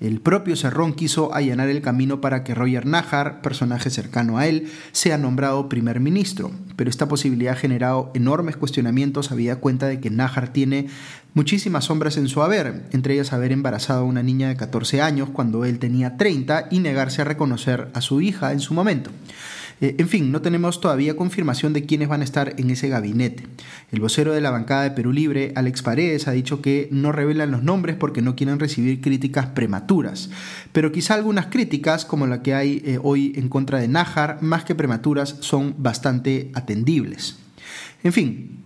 El 0.00 0.20
propio 0.20 0.54
Cerrón 0.54 0.92
quiso 0.92 1.34
allanar 1.34 1.68
el 1.68 1.82
camino 1.82 2.20
para 2.20 2.44
que 2.44 2.54
Roger 2.54 2.86
Nájar, 2.86 3.42
personaje 3.42 3.90
cercano 3.90 4.38
a 4.38 4.46
él, 4.46 4.70
sea 4.92 5.18
nombrado 5.18 5.68
primer 5.68 5.98
ministro, 5.98 6.52
pero 6.80 6.88
esta 6.88 7.08
posibilidad 7.08 7.52
ha 7.52 7.56
generado 7.58 8.10
enormes 8.14 8.56
cuestionamientos 8.56 9.30
habida 9.30 9.56
cuenta 9.56 9.86
de 9.86 10.00
que 10.00 10.08
Nájar 10.08 10.50
tiene 10.50 10.86
muchísimas 11.34 11.84
sombras 11.84 12.16
en 12.16 12.26
su 12.26 12.40
haber, 12.40 12.86
entre 12.92 13.12
ellas 13.12 13.34
haber 13.34 13.52
embarazado 13.52 14.00
a 14.00 14.04
una 14.04 14.22
niña 14.22 14.48
de 14.48 14.56
14 14.56 15.02
años 15.02 15.28
cuando 15.30 15.66
él 15.66 15.78
tenía 15.78 16.16
30 16.16 16.68
y 16.70 16.78
negarse 16.78 17.20
a 17.20 17.26
reconocer 17.26 17.88
a 17.92 18.00
su 18.00 18.22
hija 18.22 18.52
en 18.52 18.60
su 18.60 18.72
momento. 18.72 19.10
Eh, 19.80 19.96
en 19.98 20.08
fin, 20.08 20.30
no 20.30 20.42
tenemos 20.42 20.80
todavía 20.80 21.16
confirmación 21.16 21.72
de 21.72 21.86
quiénes 21.86 22.08
van 22.08 22.20
a 22.20 22.24
estar 22.24 22.54
en 22.58 22.70
ese 22.70 22.88
gabinete. 22.88 23.46
El 23.92 24.00
vocero 24.00 24.32
de 24.32 24.40
la 24.40 24.50
bancada 24.50 24.82
de 24.82 24.90
Perú 24.90 25.12
Libre, 25.12 25.52
Alex 25.56 25.82
Paredes, 25.82 26.28
ha 26.28 26.32
dicho 26.32 26.60
que 26.60 26.88
no 26.90 27.12
revelan 27.12 27.50
los 27.50 27.62
nombres 27.62 27.96
porque 27.96 28.22
no 28.22 28.36
quieren 28.36 28.58
recibir 28.58 29.00
críticas 29.00 29.46
prematuras. 29.46 30.30
Pero 30.72 30.92
quizá 30.92 31.14
algunas 31.14 31.46
críticas, 31.46 32.04
como 32.04 32.26
la 32.26 32.42
que 32.42 32.54
hay 32.54 32.82
eh, 32.84 32.98
hoy 33.02 33.32
en 33.36 33.48
contra 33.48 33.78
de 33.78 33.88
Nájar, 33.88 34.38
más 34.42 34.64
que 34.64 34.74
prematuras, 34.74 35.36
son 35.40 35.74
bastante 35.78 36.50
atendibles. 36.54 37.38
En 38.02 38.12
fin, 38.12 38.60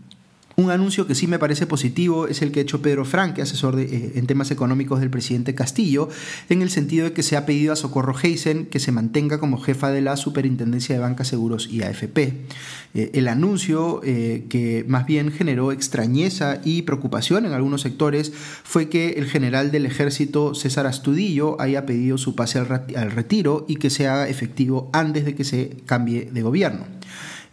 un 0.57 0.71
anuncio 0.71 1.07
que 1.07 1.15
sí 1.15 1.27
me 1.27 1.39
parece 1.39 1.67
positivo 1.67 2.29
es 2.29 2.43
el 2.43 2.53
que 2.53 2.61
ha 2.61 2.63
hecho 2.63 2.83
Pedro 2.83 3.05
Franque, 3.05 3.43
asesor 3.43 3.79
eh, 3.81 4.13
en 4.15 4.27
temas 4.27 4.51
económicos 4.51 5.01
del 5.01 5.11
presidente 5.11 5.55
Castillo, 5.55 6.09
en 6.49 6.63
el 6.63 6.71
sentido 6.71 7.07
de 7.07 7.13
que 7.13 7.23
se 7.23 7.37
ha 7.37 7.47
pedido 7.47 7.73
a 7.73 7.77
Socorro 7.77 8.15
Heisen 8.21 8.67
que 8.67 8.79
se 8.79 8.93
mantenga 8.93 9.39
como 9.39 9.59
jefa 9.59 9.91
de 9.91 10.01
la 10.01 10.17
Superintendencia 10.17 10.95
de 10.95 11.01
Bancas 11.01 11.29
Seguros 11.29 11.69
y 11.71 11.83
AFP. 11.83 12.47
Eh, 12.95 13.11
el 13.15 13.29
anuncio 13.29 14.01
eh, 14.05 14.45
que 14.49 14.85
más 14.87 15.07
bien 15.07 15.33
generó 15.33 15.73
extrañeza 15.73 16.61
y 16.65 16.83
preocupación 16.83 17.47
en 17.47 17.53
algunos 17.53 17.83
sectores 17.83 18.33
fue 18.35 18.89
que 18.89 19.11
el 19.11 19.27
general 19.27 19.73
del 19.73 19.87
ejército 19.87 20.55
César 20.55 20.87
Astudillo 20.87 21.61
haya 21.61 21.87
pedido 21.87 22.19
su 22.19 22.35
pase 22.37 22.59
al 22.61 23.11
retiro 23.11 23.65
y 23.69 23.77
que 23.77 23.91
se 23.91 24.07
haga 24.07 24.29
efectivo 24.29 24.91
antes 24.93 25.25
de 25.25 25.35
que 25.35 25.45
se 25.45 25.77
cambie 25.87 26.31
de 26.33 26.43
gobierno. 26.43 26.94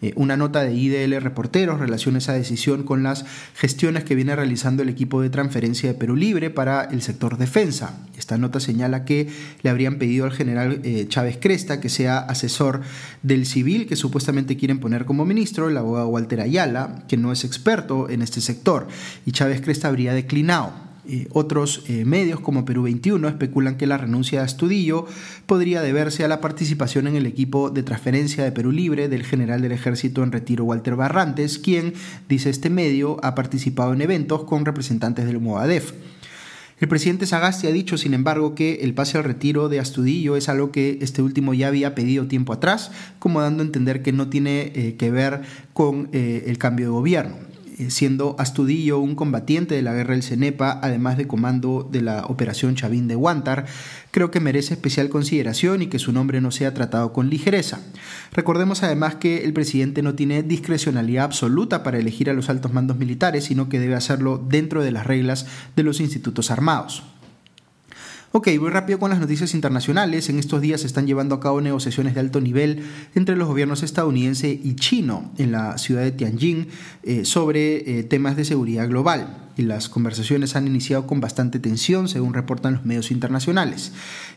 Eh, 0.02 0.14
una 0.16 0.36
nota 0.36 0.64
de 0.64 0.74
IDL 0.74 1.22
Reporteros 1.22 1.80
relaciona 1.80 2.18
esa 2.18 2.34
decisión 2.34 2.84
con 2.84 3.04
las 3.04 3.26
gestiones 3.56 4.04
que 4.04 4.16
viene 4.16 4.36
realizando 4.36 4.82
el 4.84 4.90
equipo 4.90 5.22
de 5.22 5.30
transferencia 5.30 5.92
de 5.92 5.98
Perú 5.98 6.16
Libre 6.16 6.50
para 6.50 6.86
el 6.86 7.02
sector 7.02 7.38
defensa. 7.38 8.00
Esta 8.18 8.38
nota 8.38 8.60
señala 8.60 9.06
que 9.06 9.28
le 9.62 9.70
habrían 9.70 10.00
pedido 10.00 10.26
al 10.26 10.32
general 10.32 10.82
eh, 10.84 11.06
Chávez 11.08 11.38
Cresta 11.40 11.80
que 11.80 11.90
sea 11.90 12.20
asesor 12.20 12.82
del 13.22 13.46
civil 13.46 13.88
que 13.88 13.96
supuestamente 13.96 14.58
quieren 14.58 14.80
poner 14.80 15.06
como 15.06 15.26
ministro, 15.26 15.70
el 15.70 15.78
abogado 15.78 16.08
Walter 16.08 16.42
Ayala, 16.42 17.04
que 17.08 17.18
no 17.18 17.32
es 17.32 17.44
experto 17.44 18.10
en 18.10 18.22
este 18.22 18.42
sector, 18.42 18.88
y 19.26 19.32
Chávez 19.32 19.62
Cresta 19.62 19.88
habría 19.88 20.14
declinado. 20.14 20.91
Eh, 21.14 21.28
otros 21.34 21.84
eh, 21.90 22.06
medios 22.06 22.40
como 22.40 22.64
Perú 22.64 22.84
21 22.84 23.28
especulan 23.28 23.76
que 23.76 23.86
la 23.86 23.98
renuncia 23.98 24.40
de 24.40 24.46
Astudillo 24.46 25.06
podría 25.46 25.82
deberse 25.82 26.24
a 26.24 26.30
la 26.30 26.40
participación 26.40 27.06
en 27.06 27.18
el 27.18 27.26
equipo 27.26 27.70
de 27.70 27.84
transferencia 27.84 28.46
de 28.46 28.54
Perú 28.54 28.72
Libre 28.72 29.10
del 29.10 29.26
general 29.26 29.62
del 29.62 29.74
ejército 29.74 30.24
en 30.24 30.32
retiro 30.32 30.64
Walter 30.64 30.96
Barrantes, 30.96 31.60
quien, 31.60 31.96
dice 32.30 32.50
este 32.50 32.70
medio, 32.70 33.18
ha 33.24 33.36
participado 33.36 33.92
en 33.92 34.00
eventos 34.00 34.46
con 34.46 34.64
representantes 34.64 35.26
del 35.26 35.42
Movadef. 35.42 35.92
El 36.80 36.88
presidente 36.88 37.26
Sagasti 37.26 37.68
ha 37.68 37.74
dicho, 37.74 37.98
sin 37.98 38.14
embargo, 38.14 38.56
que 38.56 38.76
el 38.76 38.94
pase 38.94 39.18
al 39.18 39.26
retiro 39.26 39.68
de 39.68 39.82
Astudillo 39.82 40.38
es 40.38 40.48
algo 40.48 40.72
que 40.72 41.00
este 41.02 41.22
último 41.22 41.54
ya 41.54 41.68
había 41.68 41.94
pedido 41.94 42.28
tiempo 42.28 42.54
atrás, 42.54 42.90
como 43.20 43.42
dando 43.42 43.64
a 43.64 43.66
entender 43.66 44.02
que 44.02 44.14
no 44.14 44.30
tiene 44.30 44.72
eh, 44.76 44.96
que 44.98 45.12
ver 45.12 45.42
con 45.74 46.08
el 46.14 46.58
cambio 46.58 46.86
de 46.86 46.92
gobierno. 46.92 47.52
Eh, 47.82 47.90
siendo 47.90 48.36
Astudillo 48.38 49.00
un 49.00 49.16
combatiente 49.16 49.74
de 49.74 49.82
la 49.82 49.94
guerra 49.94 50.14
del 50.14 50.22
Cenepa, 50.22 50.80
además 50.84 51.18
de 51.18 51.26
comando 51.28 51.88
de 51.92 52.02
la 52.02 52.26
operación 52.28 52.76
Chavín 52.76 53.08
de 53.08 53.16
Huántar, 53.16 53.66
creo 54.12 54.30
que 54.30 54.40
merece 54.40 54.76
especial 54.76 55.10
consideración 55.10 55.82
y 55.82 55.88
que 55.88 55.98
su 55.98 56.12
nombre 56.12 56.42
no 56.42 56.52
sea 56.52 56.76
tratado 56.76 57.12
con 57.12 57.30
ligereza. 57.30 57.80
Recordemos 58.34 58.84
además 58.84 59.16
que 59.16 59.44
el 59.44 59.54
presidente 59.54 60.04
no 60.04 60.14
tiene 60.14 60.44
discrecionalidad 60.44 61.26
absoluta 61.26 61.82
para 61.82 61.98
elegir 61.98 62.30
a 62.30 62.34
los 62.34 62.50
altos 62.50 62.72
mandos 62.72 62.98
militares, 62.98 63.46
sino 63.46 63.68
que 63.68 63.80
debe 63.80 63.96
hacerlo 63.96 64.38
dentro 64.38 64.84
de 64.84 64.92
las 64.92 65.08
reglas 65.08 65.48
de 65.76 65.84
los 65.84 66.00
institutos 66.00 66.52
armados. 66.52 67.04
Ok, 68.34 68.48
voy 68.62 68.70
rápido 68.70 68.98
con 68.98 69.10
las 69.10 69.20
noticias 69.20 69.54
internacionales. 69.54 70.30
En 70.30 70.40
estos 70.40 70.62
días 70.62 70.80
se 70.80 70.88
están 70.88 71.06
llevando 71.06 71.36
a 71.36 71.42
cabo 71.42 71.60
negociaciones 71.60 72.14
de 72.14 72.22
alto 72.22 72.40
nivel 72.40 72.82
entre 73.14 73.36
los 73.36 73.46
gobiernos 73.46 73.84
estadounidense 73.84 74.58
y 74.64 74.76
chino 74.76 75.34
en 75.38 75.52
la 75.52 75.78
ciudad 75.78 76.04
de 76.04 76.14
Tianjin 76.14 76.70
eh, 77.04 77.26
sobre 77.26 78.00
eh, 78.00 78.04
temas 78.04 78.38
de 78.38 78.46
seguridad 78.46 78.88
global. 78.88 79.50
Y 79.58 79.64
las 79.64 79.90
conversaciones 79.90 80.56
han 80.56 80.66
iniciado 80.66 81.08
con 81.08 81.20
bastante 81.20 81.60
tensión, 81.60 82.08
según 82.08 82.34
reportan 82.34 82.76
los 82.76 82.86
medios 82.86 83.12
internacionales. 83.12 83.92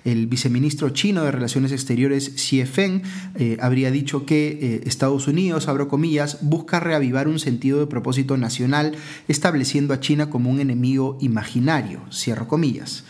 El 0.05 0.27
viceministro 0.27 0.91
chino 0.91 1.23
de 1.23 1.31
Relaciones 1.31 1.71
Exteriores, 1.71 2.33
Xie 2.35 2.67
Feng, 2.67 3.03
eh, 3.37 3.59
habría 3.61 3.93
dicho 3.93 4.27
que 4.27 4.83
Estados 4.87 5.29
Unidos, 5.29 5.69
abro 5.69 5.87
comillas, 5.87 6.39
busca 6.41 6.81
reavivar 6.81 7.29
un 7.29 7.39
sentido 7.39 7.79
de 7.79 7.87
propósito 7.87 8.37
nacional, 8.37 8.97
estableciendo 9.29 9.95
a 9.95 10.01
China 10.01 10.31
como 10.31 10.51
un 10.51 10.59
enemigo 10.59 11.17
imaginario, 11.21 12.01
cierro 12.11 12.49
comillas. 12.49 13.05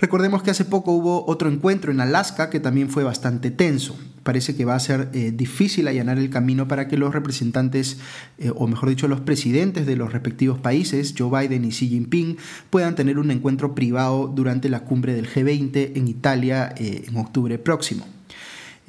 Recordemos 0.00 0.42
que 0.42 0.50
hace 0.50 0.64
poco 0.64 0.92
hubo 0.92 1.26
otro 1.26 1.50
encuentro 1.50 1.92
en 1.92 2.00
Alaska 2.00 2.48
que 2.48 2.58
también 2.58 2.88
fue 2.88 3.04
bastante 3.04 3.50
tenso. 3.50 3.98
Parece 4.22 4.56
que 4.56 4.64
va 4.64 4.74
a 4.74 4.80
ser 4.80 5.10
eh, 5.12 5.30
difícil 5.30 5.88
allanar 5.88 6.18
el 6.18 6.30
camino 6.30 6.66
para 6.66 6.88
que 6.88 6.96
los 6.96 7.12
representantes, 7.12 7.98
eh, 8.38 8.50
o 8.54 8.66
mejor 8.66 8.88
dicho, 8.88 9.08
los 9.08 9.20
presidentes 9.20 9.84
de 9.84 9.96
los 9.96 10.10
respectivos 10.10 10.58
países, 10.58 11.14
Joe 11.16 11.42
Biden 11.42 11.66
y 11.66 11.68
Xi 11.68 11.88
Jinping, 11.88 12.38
puedan 12.70 12.94
tener 12.94 13.18
un 13.18 13.30
encuentro 13.30 13.74
privado 13.74 14.26
durante 14.26 14.70
la 14.70 14.84
cumbre 14.84 15.12
del 15.12 15.28
G20 15.28 15.92
en 15.94 16.08
Italia 16.08 16.74
eh, 16.78 17.04
en 17.06 17.16
octubre 17.18 17.58
próximo. 17.58 18.06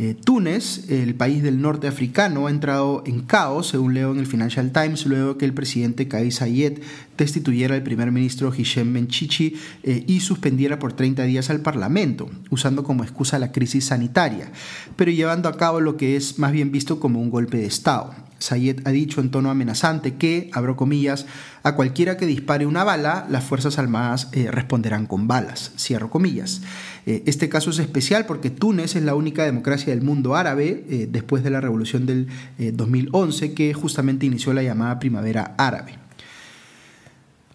Eh, 0.04 0.16
Túnez, 0.16 0.90
el 0.90 1.14
país 1.14 1.44
del 1.44 1.62
norte 1.62 1.88
africano, 1.88 2.48
ha 2.48 2.50
entrado 2.50 3.04
en 3.06 3.22
caos, 3.22 3.68
según 3.68 3.94
leo 3.94 4.12
en 4.12 4.18
el 4.18 4.26
Financial 4.26 4.72
Times, 4.72 5.06
luego 5.06 5.38
que 5.38 5.46
el 5.46 5.54
presidente 5.54 6.08
Kais 6.08 6.38
Saied 6.38 6.80
destituyera 7.20 7.76
al 7.76 7.84
primer 7.84 8.12
ministro 8.12 8.52
Hichem 8.52 8.92
Menchichi 8.92 9.58
eh, 9.84 10.04
y 10.08 10.22
suspendiera 10.22 10.80
por 10.80 10.94
30 10.94 11.22
días 11.26 11.52
al 11.52 11.60
Parlamento, 11.60 12.32
usando 12.50 12.84
como 12.84 13.04
excusa 13.04 13.38
la 13.38 13.52
crisis 13.52 13.86
sanitaria, 13.86 14.52
pero 14.96 15.12
llevando 15.12 15.48
a 15.48 15.56
cabo 15.56 15.80
lo 15.80 15.98
que 15.98 16.16
es 16.16 16.40
más 16.40 16.52
bien 16.52 16.72
visto 16.72 17.00
como 17.00 17.22
un 17.22 17.30
golpe 17.30 17.58
de 17.58 17.68
Estado. 17.68 18.16
Sayed 18.42 18.82
ha 18.86 18.92
dicho 18.92 19.22
en 19.22 19.30
tono 19.30 19.50
amenazante 19.50 20.16
que, 20.16 20.50
abro 20.54 20.76
comillas, 20.76 21.26
a 21.64 21.76
cualquiera 21.76 22.18
que 22.18 22.26
dispare 22.26 22.66
una 22.66 22.84
bala, 22.84 23.28
las 23.30 23.44
Fuerzas 23.44 23.78
Armadas 23.78 24.30
eh, 24.32 24.50
responderán 24.50 25.06
con 25.06 25.28
balas, 25.28 25.72
cierro 25.78 26.10
comillas. 26.10 26.62
Eh, 27.06 27.24
este 27.28 27.50
caso 27.50 27.70
es 27.70 27.80
especial 27.80 28.26
porque 28.26 28.50
Túnez 28.50 28.96
es 28.96 29.04
la 29.04 29.16
única 29.16 29.46
democracia 29.46 29.94
del 29.94 30.04
mundo 30.04 30.36
árabe 30.36 30.86
eh, 30.90 31.08
después 31.10 31.44
de 31.44 31.52
la 31.52 31.62
revolución 31.62 32.06
del 32.06 32.28
2011 32.58 33.54
que 33.54 33.74
justamente 33.74 34.26
inició 34.26 34.54
la 34.54 34.64
llamada 34.64 35.00
primavera 35.00 35.56
árabe. 35.58 36.01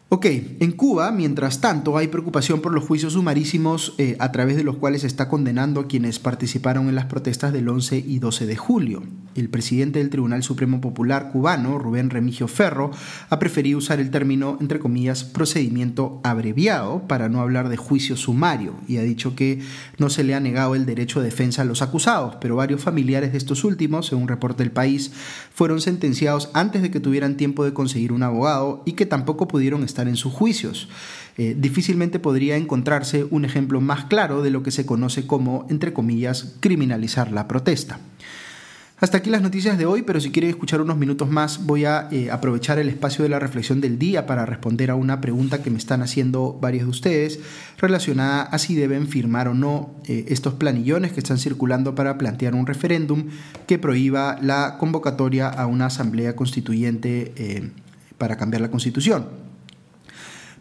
Ok, 0.09 0.27
en 0.61 0.71
Cuba, 0.71 1.11
mientras 1.11 1.61
tanto, 1.61 1.97
hay 1.99 2.07
preocupación 2.07 2.61
por 2.61 2.73
los 2.73 2.85
juicios 2.85 3.15
sumarísimos 3.15 3.97
eh, 3.99 4.17
a 4.21 4.31
través 4.31 4.57
de 4.57 4.63
los 4.63 4.77
cuales 4.77 5.01
se 5.01 5.09
está 5.09 5.29
condenando 5.29 5.81
a 5.81 5.89
quienes 5.89 6.21
participaron 6.21 6.89
en 6.89 6.95
las 6.95 7.07
protestas 7.07 7.53
del 7.53 7.69
11 7.69 8.05
y 8.07 8.21
12 8.21 8.47
de 8.47 8.57
julio. 8.57 9.03
El 9.35 9.49
presidente 9.49 9.99
del 9.99 10.09
Tribunal 10.09 10.45
Supremo 10.45 10.81
Popular 10.81 11.31
cubano, 11.33 11.77
Rubén 11.81 12.11
Remigio 12.11 12.47
Ferro, 12.47 12.93
ha 13.29 13.39
preferido 13.41 13.79
usar 13.79 13.99
el 13.99 14.13
término, 14.13 14.57
entre 14.61 14.79
comillas, 14.79 15.25
procedimiento 15.25 16.21
abreviado 16.23 17.03
para 17.09 17.29
no 17.29 17.41
hablar 17.41 17.69
de 17.69 17.77
juicio 17.77 18.17
sumario 18.17 18.75
y 18.87 18.99
ha 18.99 19.03
dicho 19.03 19.35
que 19.35 19.61
no 19.99 20.09
se 20.09 20.23
le 20.23 20.37
ha 20.37 20.41
negado 20.41 20.77
el 20.77 20.87
derecho 20.87 21.19
de 21.19 21.27
defensa 21.27 21.63
a 21.63 21.67
los 21.67 21.83
acusados, 21.83 22.37
pero 22.41 22.55
varios 22.55 22.81
familiares 22.81 23.33
de 23.33 23.39
estos 23.39 23.65
últimos, 23.65 24.07
según 24.07 24.29
reporta 24.29 24.63
el 24.63 24.71
país, 24.71 25.11
fueron 25.53 25.81
sentenciados 25.81 26.49
antes 26.55 26.81
de 26.81 26.93
que 26.93 27.01
tuvieran 27.01 27.37
tiempo 27.37 27.65
de 27.65 27.75
conseguir 27.75 28.13
un 28.13 28.23
abogado 28.23 28.85
y 28.87 28.93
que 28.93 29.05
tampoco 29.05 29.49
pudieron 29.49 29.83
estar 29.83 29.96
en 30.03 30.17
sus 30.17 30.33
juicios. 30.33 30.89
Eh, 31.39 31.55
difícilmente 31.59 32.19
podría 32.19 32.57
encontrarse 32.57 33.27
un 33.31 33.45
ejemplo 33.45 33.81
más 33.81 34.07
claro 34.07 34.43
de 34.43 34.51
lo 34.51 34.63
que 34.63 34.71
se 34.71 34.87
conoce 34.87 35.27
como, 35.27 35.67
entre 35.69 35.93
comillas, 35.93 36.55
criminalizar 36.61 37.31
la 37.31 37.47
protesta. 37.47 38.01
Hasta 38.99 39.19
aquí 39.19 39.29
las 39.29 39.43
noticias 39.43 39.77
de 39.77 39.85
hoy, 39.85 40.01
pero 40.01 40.23
si 40.23 40.31
quieren 40.31 40.49
escuchar 40.49 40.81
unos 40.81 40.97
minutos 40.97 41.29
más, 41.29 41.67
voy 41.67 41.85
a 41.85 42.09
eh, 42.11 42.31
aprovechar 42.31 42.79
el 42.79 42.89
espacio 42.89 43.23
de 43.25 43.29
la 43.29 43.39
reflexión 43.39 43.83
del 43.83 43.99
día 43.99 44.25
para 44.25 44.47
responder 44.47 44.91
a 44.91 44.95
una 44.95 45.21
pregunta 45.21 45.63
que 45.63 45.71
me 45.71 45.77
están 45.77 46.01
haciendo 46.01 46.57
varios 46.59 46.85
de 46.85 46.91
ustedes 46.91 47.41
relacionada 47.77 48.45
a 48.45 48.57
si 48.57 48.75
deben 48.75 49.07
firmar 49.07 49.49
o 49.49 49.55
no 49.55 49.91
eh, 50.07 50.25
estos 50.29 50.55
planillones 50.55 51.13
que 51.13 51.21
están 51.21 51.37
circulando 51.37 51.95
para 51.95 52.17
plantear 52.17 52.55
un 52.55 52.67
referéndum 52.67 53.27
que 53.67 53.79
prohíba 53.79 54.39
la 54.41 54.79
convocatoria 54.79 55.49
a 55.51 55.67
una 55.67 55.87
asamblea 55.87 56.35
constituyente 56.35 57.71
para 58.17 58.39
cambiar 58.39 58.63
la 58.63 58.71
constitución. 58.71 59.46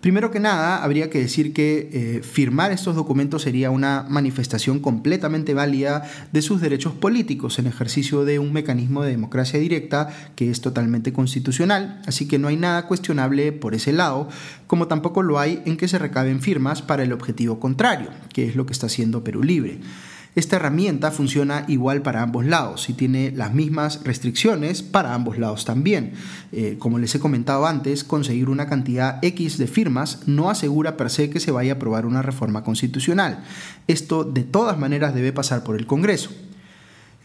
Primero 0.05 0.29
que 0.29 0.39
nada, 0.39 0.83
habría 0.83 1.09
que 1.09 1.17
decir 1.17 1.51
que 1.51 1.89
eh, 1.91 2.21
firmar 2.21 2.71
estos 2.71 2.95
documentos 2.95 3.41
sería 3.41 3.71
una 3.71 4.05
manifestación 4.07 4.79
completamente 4.79 5.55
válida 5.55 6.03
de 6.31 6.43
sus 6.43 6.61
derechos 6.61 6.93
políticos 6.93 7.57
en 7.57 7.65
ejercicio 7.65 8.23
de 8.23 8.37
un 8.37 8.53
mecanismo 8.53 9.01
de 9.01 9.09
democracia 9.09 9.59
directa 9.59 10.09
que 10.35 10.51
es 10.51 10.61
totalmente 10.61 11.11
constitucional, 11.11 12.03
así 12.05 12.27
que 12.27 12.37
no 12.37 12.49
hay 12.49 12.55
nada 12.55 12.85
cuestionable 12.85 13.51
por 13.51 13.73
ese 13.73 13.93
lado, 13.93 14.29
como 14.67 14.85
tampoco 14.85 15.23
lo 15.23 15.39
hay 15.39 15.63
en 15.65 15.75
que 15.75 15.87
se 15.87 15.97
recaben 15.97 16.39
firmas 16.39 16.83
para 16.83 17.01
el 17.01 17.11
objetivo 17.11 17.59
contrario, 17.59 18.11
que 18.31 18.47
es 18.47 18.55
lo 18.55 18.67
que 18.67 18.73
está 18.73 18.85
haciendo 18.85 19.23
Perú 19.23 19.41
Libre. 19.41 19.79
Esta 20.35 20.57
herramienta 20.57 21.11
funciona 21.11 21.63
igual 21.69 22.01
para 22.01 22.21
ambos 22.21 22.45
lados 22.45 22.89
y 22.89 22.93
tiene 22.93 23.31
las 23.31 23.53
mismas 23.53 24.01
restricciones 24.03 24.83
para 24.83 25.13
ambos 25.13 25.37
lados 25.37 25.63
también. 25.63 26.11
Eh, 26.51 26.75
como 26.77 26.99
les 26.99 27.15
he 27.15 27.21
comentado 27.21 27.65
antes, 27.65 28.03
conseguir 28.03 28.49
una 28.49 28.67
cantidad 28.67 29.23
X 29.23 29.57
de 29.57 29.67
firmas 29.67 30.19
no 30.27 30.49
asegura 30.49 30.97
per 30.97 31.09
se 31.09 31.29
que 31.29 31.39
se 31.39 31.51
vaya 31.51 31.73
a 31.73 31.75
aprobar 31.75 32.05
una 32.05 32.21
reforma 32.21 32.65
constitucional. 32.65 33.45
Esto 33.87 34.25
de 34.25 34.43
todas 34.43 34.77
maneras 34.77 35.15
debe 35.15 35.31
pasar 35.31 35.63
por 35.63 35.77
el 35.77 35.87
Congreso. 35.87 36.31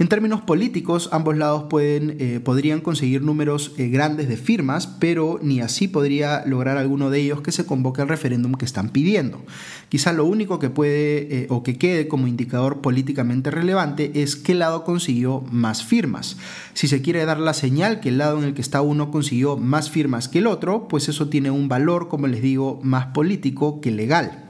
En 0.00 0.08
términos 0.08 0.40
políticos, 0.40 1.10
ambos 1.12 1.36
lados 1.36 1.64
pueden, 1.68 2.16
eh, 2.20 2.40
podrían 2.42 2.80
conseguir 2.80 3.20
números 3.20 3.74
eh, 3.76 3.88
grandes 3.88 4.30
de 4.30 4.38
firmas, 4.38 4.86
pero 4.86 5.38
ni 5.42 5.60
así 5.60 5.88
podría 5.88 6.42
lograr 6.46 6.78
alguno 6.78 7.10
de 7.10 7.20
ellos 7.20 7.42
que 7.42 7.52
se 7.52 7.66
convoque 7.66 8.00
al 8.00 8.08
referéndum 8.08 8.54
que 8.54 8.64
están 8.64 8.88
pidiendo. 8.88 9.42
Quizá 9.90 10.14
lo 10.14 10.24
único 10.24 10.58
que 10.58 10.70
puede 10.70 11.42
eh, 11.42 11.46
o 11.50 11.62
que 11.62 11.76
quede 11.76 12.08
como 12.08 12.28
indicador 12.28 12.80
políticamente 12.80 13.50
relevante 13.50 14.22
es 14.22 14.36
qué 14.36 14.54
lado 14.54 14.84
consiguió 14.84 15.42
más 15.50 15.84
firmas. 15.84 16.38
Si 16.72 16.88
se 16.88 17.02
quiere 17.02 17.26
dar 17.26 17.38
la 17.38 17.52
señal 17.52 18.00
que 18.00 18.08
el 18.08 18.16
lado 18.16 18.38
en 18.38 18.44
el 18.44 18.54
que 18.54 18.62
está 18.62 18.80
uno 18.80 19.10
consiguió 19.10 19.58
más 19.58 19.90
firmas 19.90 20.28
que 20.28 20.38
el 20.38 20.46
otro, 20.46 20.88
pues 20.88 21.10
eso 21.10 21.28
tiene 21.28 21.50
un 21.50 21.68
valor, 21.68 22.08
como 22.08 22.26
les 22.26 22.40
digo, 22.40 22.80
más 22.82 23.08
político 23.08 23.82
que 23.82 23.90
legal. 23.90 24.49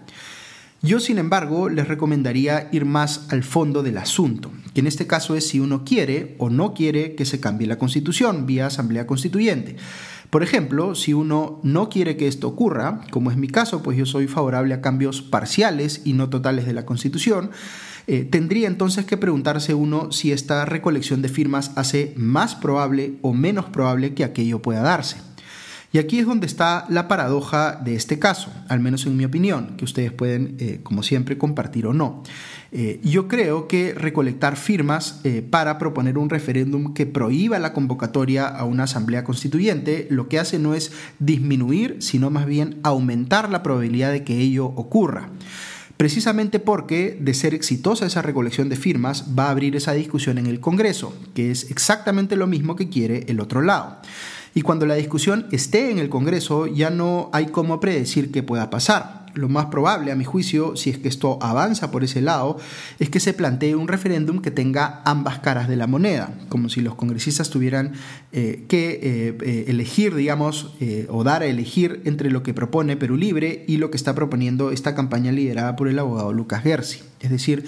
Yo, 0.82 0.98
sin 0.98 1.18
embargo, 1.18 1.68
les 1.68 1.88
recomendaría 1.88 2.70
ir 2.72 2.86
más 2.86 3.26
al 3.28 3.44
fondo 3.44 3.82
del 3.82 3.98
asunto, 3.98 4.50
que 4.72 4.80
en 4.80 4.86
este 4.86 5.06
caso 5.06 5.34
es 5.34 5.46
si 5.46 5.60
uno 5.60 5.84
quiere 5.84 6.36
o 6.38 6.48
no 6.48 6.72
quiere 6.72 7.14
que 7.14 7.26
se 7.26 7.38
cambie 7.38 7.66
la 7.66 7.76
constitución 7.76 8.46
vía 8.46 8.66
asamblea 8.66 9.06
constituyente. 9.06 9.76
Por 10.30 10.42
ejemplo, 10.42 10.94
si 10.94 11.12
uno 11.12 11.60
no 11.62 11.90
quiere 11.90 12.16
que 12.16 12.28
esto 12.28 12.48
ocurra, 12.48 13.02
como 13.10 13.30
es 13.30 13.36
mi 13.36 13.48
caso, 13.48 13.82
pues 13.82 13.98
yo 13.98 14.06
soy 14.06 14.26
favorable 14.26 14.72
a 14.72 14.80
cambios 14.80 15.20
parciales 15.20 16.00
y 16.04 16.14
no 16.14 16.30
totales 16.30 16.64
de 16.64 16.72
la 16.72 16.86
constitución, 16.86 17.50
eh, 18.06 18.24
tendría 18.24 18.66
entonces 18.66 19.04
que 19.04 19.18
preguntarse 19.18 19.74
uno 19.74 20.12
si 20.12 20.32
esta 20.32 20.64
recolección 20.64 21.20
de 21.20 21.28
firmas 21.28 21.72
hace 21.76 22.14
más 22.16 22.54
probable 22.54 23.18
o 23.20 23.34
menos 23.34 23.66
probable 23.66 24.14
que 24.14 24.24
aquello 24.24 24.62
pueda 24.62 24.80
darse. 24.80 25.18
Y 25.92 25.98
aquí 25.98 26.20
es 26.20 26.26
donde 26.26 26.46
está 26.46 26.86
la 26.88 27.08
paradoja 27.08 27.80
de 27.82 27.96
este 27.96 28.20
caso, 28.20 28.52
al 28.68 28.78
menos 28.78 29.06
en 29.06 29.16
mi 29.16 29.24
opinión, 29.24 29.76
que 29.76 29.84
ustedes 29.84 30.12
pueden, 30.12 30.54
eh, 30.60 30.80
como 30.84 31.02
siempre, 31.02 31.36
compartir 31.36 31.86
o 31.86 31.92
no. 31.92 32.22
Eh, 32.70 33.00
yo 33.02 33.26
creo 33.26 33.66
que 33.66 33.94
recolectar 33.94 34.56
firmas 34.56 35.20
eh, 35.24 35.42
para 35.42 35.78
proponer 35.78 36.16
un 36.16 36.30
referéndum 36.30 36.94
que 36.94 37.06
prohíba 37.06 37.58
la 37.58 37.72
convocatoria 37.72 38.46
a 38.46 38.64
una 38.64 38.84
asamblea 38.84 39.24
constituyente 39.24 40.06
lo 40.10 40.28
que 40.28 40.38
hace 40.38 40.60
no 40.60 40.74
es 40.74 40.92
disminuir, 41.18 41.96
sino 41.98 42.30
más 42.30 42.46
bien 42.46 42.78
aumentar 42.84 43.50
la 43.50 43.64
probabilidad 43.64 44.12
de 44.12 44.22
que 44.22 44.38
ello 44.38 44.66
ocurra 44.66 45.30
precisamente 45.96 46.60
porque, 46.60 47.18
de 47.20 47.34
ser 47.34 47.52
exitosa 47.52 48.06
esa 48.06 48.22
recolección 48.22 48.70
de 48.70 48.76
firmas, 48.76 49.26
va 49.38 49.48
a 49.48 49.50
abrir 49.50 49.76
esa 49.76 49.92
discusión 49.92 50.38
en 50.38 50.46
el 50.46 50.58
Congreso, 50.58 51.14
que 51.34 51.50
es 51.50 51.70
exactamente 51.70 52.36
lo 52.36 52.46
mismo 52.46 52.74
que 52.74 52.88
quiere 52.88 53.26
el 53.28 53.38
otro 53.38 53.60
lado. 53.60 53.98
Y 54.54 54.62
cuando 54.62 54.86
la 54.86 54.94
discusión 54.94 55.46
esté 55.52 55.90
en 55.90 55.98
el 55.98 56.08
Congreso, 56.08 56.66
ya 56.66 56.90
no 56.90 57.30
hay 57.32 57.46
cómo 57.46 57.80
predecir 57.80 58.32
qué 58.32 58.42
pueda 58.42 58.70
pasar. 58.70 59.20
Lo 59.34 59.48
más 59.48 59.66
probable, 59.66 60.10
a 60.10 60.16
mi 60.16 60.24
juicio, 60.24 60.74
si 60.74 60.90
es 60.90 60.98
que 60.98 61.06
esto 61.06 61.38
avanza 61.40 61.92
por 61.92 62.02
ese 62.02 62.20
lado, 62.20 62.58
es 62.98 63.10
que 63.10 63.20
se 63.20 63.32
plantee 63.32 63.76
un 63.76 63.86
referéndum 63.86 64.40
que 64.40 64.50
tenga 64.50 65.02
ambas 65.04 65.38
caras 65.38 65.68
de 65.68 65.76
la 65.76 65.86
moneda, 65.86 66.34
como 66.48 66.68
si 66.68 66.80
los 66.80 66.96
congresistas 66.96 67.48
tuvieran 67.48 67.92
eh, 68.32 68.64
que 68.66 68.90
eh, 68.90 69.38
eh, 69.40 69.64
elegir, 69.68 70.16
digamos, 70.16 70.74
o 71.08 71.22
dar 71.22 71.42
a 71.42 71.46
elegir 71.46 72.02
entre 72.06 72.30
lo 72.30 72.42
que 72.42 72.54
propone 72.54 72.96
Perú 72.96 73.16
Libre 73.16 73.64
y 73.68 73.76
lo 73.76 73.92
que 73.92 73.96
está 73.96 74.16
proponiendo 74.16 74.72
esta 74.72 74.96
campaña 74.96 75.30
liderada 75.30 75.76
por 75.76 75.86
el 75.86 76.00
abogado 76.00 76.32
Lucas 76.32 76.64
Gersi. 76.64 77.00
Es 77.20 77.30
decir, 77.30 77.66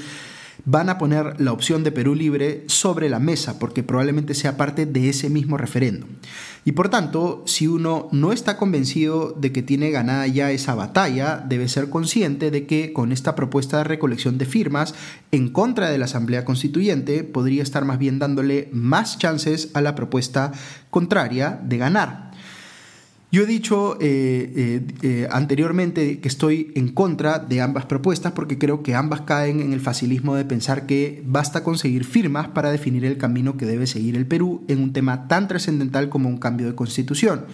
van 0.64 0.88
a 0.88 0.98
poner 0.98 1.40
la 1.40 1.52
opción 1.52 1.84
de 1.84 1.92
Perú 1.92 2.14
Libre 2.14 2.64
sobre 2.66 3.08
la 3.08 3.18
mesa, 3.18 3.58
porque 3.58 3.82
probablemente 3.82 4.34
sea 4.34 4.56
parte 4.56 4.86
de 4.86 5.08
ese 5.08 5.30
mismo 5.30 5.56
referéndum. 5.56 6.08
Y 6.64 6.72
por 6.72 6.88
tanto, 6.88 7.42
si 7.46 7.66
uno 7.66 8.08
no 8.12 8.32
está 8.32 8.56
convencido 8.56 9.32
de 9.32 9.50
que 9.50 9.62
tiene 9.62 9.90
ganada 9.90 10.26
ya 10.28 10.52
esa 10.52 10.76
batalla, 10.76 11.44
debe 11.44 11.68
ser 11.68 11.90
consciente 11.90 12.52
de 12.52 12.66
que 12.66 12.92
con 12.92 13.10
esta 13.10 13.34
propuesta 13.34 13.78
de 13.78 13.84
recolección 13.84 14.38
de 14.38 14.46
firmas 14.46 14.94
en 15.32 15.48
contra 15.48 15.90
de 15.90 15.98
la 15.98 16.04
Asamblea 16.04 16.44
Constituyente 16.44 17.24
podría 17.24 17.64
estar 17.64 17.84
más 17.84 17.98
bien 17.98 18.20
dándole 18.20 18.68
más 18.72 19.18
chances 19.18 19.70
a 19.74 19.80
la 19.80 19.96
propuesta 19.96 20.52
contraria 20.90 21.60
de 21.64 21.78
ganar. 21.78 22.31
Yo 23.32 23.44
he 23.44 23.46
dicho 23.46 23.96
eh, 23.98 24.52
eh, 24.54 24.82
eh, 25.00 25.28
anteriormente 25.30 26.20
que 26.20 26.28
estoy 26.28 26.70
en 26.74 26.88
contra 26.88 27.38
de 27.38 27.62
ambas 27.62 27.86
propuestas 27.86 28.32
porque 28.32 28.58
creo 28.58 28.82
que 28.82 28.94
ambas 28.94 29.22
caen 29.22 29.60
en 29.60 29.72
el 29.72 29.80
facilismo 29.80 30.34
de 30.34 30.44
pensar 30.44 30.84
que 30.84 31.22
basta 31.24 31.64
conseguir 31.64 32.04
firmas 32.04 32.48
para 32.48 32.70
definir 32.70 33.06
el 33.06 33.16
camino 33.16 33.56
que 33.56 33.64
debe 33.64 33.86
seguir 33.86 34.18
el 34.18 34.26
Perú 34.26 34.66
en 34.68 34.82
un 34.82 34.92
tema 34.92 35.28
tan 35.28 35.48
trascendental 35.48 36.10
como 36.10 36.28
un 36.28 36.36
cambio 36.36 36.66
de 36.66 36.74
constitución. 36.74 37.46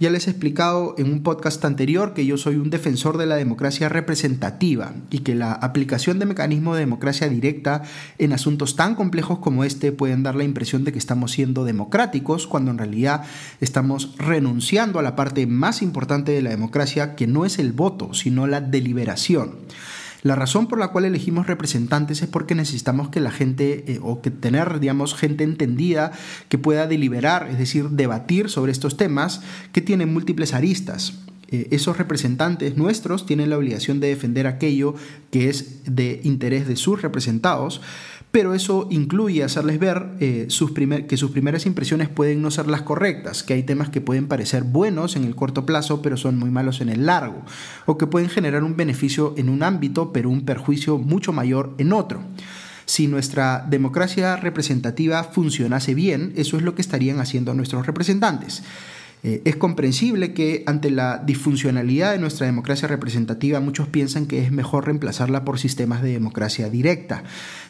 Ya 0.00 0.10
les 0.10 0.26
he 0.26 0.30
explicado 0.30 0.96
en 0.98 1.12
un 1.12 1.22
podcast 1.22 1.64
anterior 1.64 2.14
que 2.14 2.26
yo 2.26 2.36
soy 2.36 2.56
un 2.56 2.68
defensor 2.68 3.16
de 3.16 3.26
la 3.26 3.36
democracia 3.36 3.88
representativa 3.88 4.92
y 5.08 5.20
que 5.20 5.36
la 5.36 5.52
aplicación 5.52 6.18
de 6.18 6.26
mecanismos 6.26 6.74
de 6.74 6.80
democracia 6.80 7.28
directa 7.28 7.82
en 8.18 8.32
asuntos 8.32 8.74
tan 8.74 8.96
complejos 8.96 9.38
como 9.38 9.62
este 9.62 9.92
pueden 9.92 10.24
dar 10.24 10.34
la 10.34 10.42
impresión 10.42 10.82
de 10.82 10.90
que 10.90 10.98
estamos 10.98 11.30
siendo 11.30 11.64
democráticos 11.64 12.48
cuando 12.48 12.72
en 12.72 12.78
realidad 12.78 13.24
estamos 13.60 14.16
renunciando 14.18 14.98
a 14.98 15.02
la 15.02 15.14
parte 15.14 15.46
más 15.46 15.80
importante 15.80 16.32
de 16.32 16.42
la 16.42 16.50
democracia 16.50 17.14
que 17.14 17.28
no 17.28 17.44
es 17.44 17.60
el 17.60 17.72
voto, 17.72 18.14
sino 18.14 18.48
la 18.48 18.60
deliberación. 18.60 19.52
La 20.24 20.34
razón 20.34 20.68
por 20.68 20.78
la 20.78 20.88
cual 20.88 21.04
elegimos 21.04 21.46
representantes 21.46 22.22
es 22.22 22.28
porque 22.28 22.54
necesitamos 22.54 23.10
que 23.10 23.20
la 23.20 23.30
gente, 23.30 23.84
eh, 23.92 24.00
o 24.02 24.22
que 24.22 24.30
tener, 24.30 24.80
digamos, 24.80 25.14
gente 25.14 25.44
entendida 25.44 26.12
que 26.48 26.56
pueda 26.56 26.86
deliberar, 26.86 27.46
es 27.50 27.58
decir, 27.58 27.90
debatir 27.90 28.48
sobre 28.48 28.72
estos 28.72 28.96
temas 28.96 29.42
que 29.72 29.82
tienen 29.82 30.14
múltiples 30.14 30.54
aristas. 30.54 31.18
Eh, 31.48 31.68
esos 31.72 31.98
representantes 31.98 32.78
nuestros 32.78 33.26
tienen 33.26 33.50
la 33.50 33.58
obligación 33.58 34.00
de 34.00 34.08
defender 34.08 34.46
aquello 34.46 34.94
que 35.30 35.50
es 35.50 35.84
de 35.84 36.22
interés 36.24 36.66
de 36.66 36.76
sus 36.76 37.02
representados, 37.02 37.82
pero 38.34 38.52
eso 38.52 38.88
incluye 38.90 39.44
hacerles 39.44 39.78
ver 39.78 40.08
eh, 40.18 40.46
sus 40.48 40.72
que 40.72 41.16
sus 41.16 41.30
primeras 41.30 41.66
impresiones 41.66 42.08
pueden 42.08 42.42
no 42.42 42.50
ser 42.50 42.66
las 42.66 42.82
correctas, 42.82 43.44
que 43.44 43.54
hay 43.54 43.62
temas 43.62 43.90
que 43.90 44.00
pueden 44.00 44.26
parecer 44.26 44.64
buenos 44.64 45.14
en 45.14 45.22
el 45.22 45.36
corto 45.36 45.64
plazo, 45.64 46.02
pero 46.02 46.16
son 46.16 46.36
muy 46.36 46.50
malos 46.50 46.80
en 46.80 46.88
el 46.88 47.06
largo, 47.06 47.42
o 47.86 47.96
que 47.96 48.08
pueden 48.08 48.28
generar 48.28 48.64
un 48.64 48.76
beneficio 48.76 49.34
en 49.36 49.48
un 49.48 49.62
ámbito, 49.62 50.12
pero 50.12 50.30
un 50.30 50.44
perjuicio 50.44 50.98
mucho 50.98 51.32
mayor 51.32 51.76
en 51.78 51.92
otro. 51.92 52.22
Si 52.86 53.06
nuestra 53.06 53.64
democracia 53.70 54.34
representativa 54.34 55.22
funcionase 55.22 55.94
bien, 55.94 56.32
eso 56.34 56.56
es 56.56 56.64
lo 56.64 56.74
que 56.74 56.82
estarían 56.82 57.20
haciendo 57.20 57.54
nuestros 57.54 57.86
representantes. 57.86 58.64
Eh, 59.26 59.40
es 59.46 59.56
comprensible 59.56 60.34
que 60.34 60.62
ante 60.66 60.90
la 60.90 61.16
disfuncionalidad 61.16 62.12
de 62.12 62.18
nuestra 62.18 62.44
democracia 62.44 62.86
representativa 62.88 63.58
muchos 63.58 63.88
piensan 63.88 64.26
que 64.26 64.44
es 64.44 64.52
mejor 64.52 64.84
reemplazarla 64.84 65.46
por 65.46 65.58
sistemas 65.58 66.02
de 66.02 66.12
democracia 66.12 66.68
directa. 66.68 67.24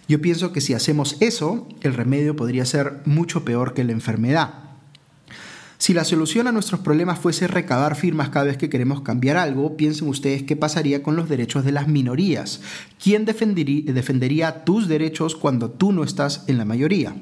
Yo 0.09 0.21
pienso 0.21 0.53
que 0.53 0.61
si 0.61 0.75
hacemos 0.75 1.17
eso, 1.21 1.69
el 1.83 1.95
remedio 1.95 2.35
podría 2.35 2.65
ser 2.65 3.01
mucho 3.05 3.45
peor 3.45 3.73
que 3.73 3.85
la 3.85 3.93
enfermedad. 3.93 4.65
Si 5.79 5.95
la 5.95 6.05
solución 6.05 6.49
a 6.49 6.53
nuestros 6.53 6.81
problemas 6.81 7.21
fuese 7.21 7.47
recabar 7.47 7.95
firmas 7.95 8.31
cada 8.31 8.47
vez 8.47 8.57
que 8.57 8.71
queremos 8.71 9.03
cambiar 9.03 9.37
algo, 9.37 9.77
piensen 9.77 10.09
ustedes 10.09 10.43
qué 10.43 10.57
pasaría 10.57 11.05
con 11.05 11.15
los 11.15 11.29
derechos 11.29 11.65
de 11.65 11.73
las 11.73 11.87
minorías. 11.87 12.63
¿Quién 13.01 13.25
defendería 13.27 14.65
tus 14.65 14.89
derechos 14.89 15.37
cuando 15.37 15.71
tú 15.71 15.93
no 15.93 16.03
estás 16.03 16.45
en 16.49 16.59
la 16.59 16.65
mayoría? 16.65 17.15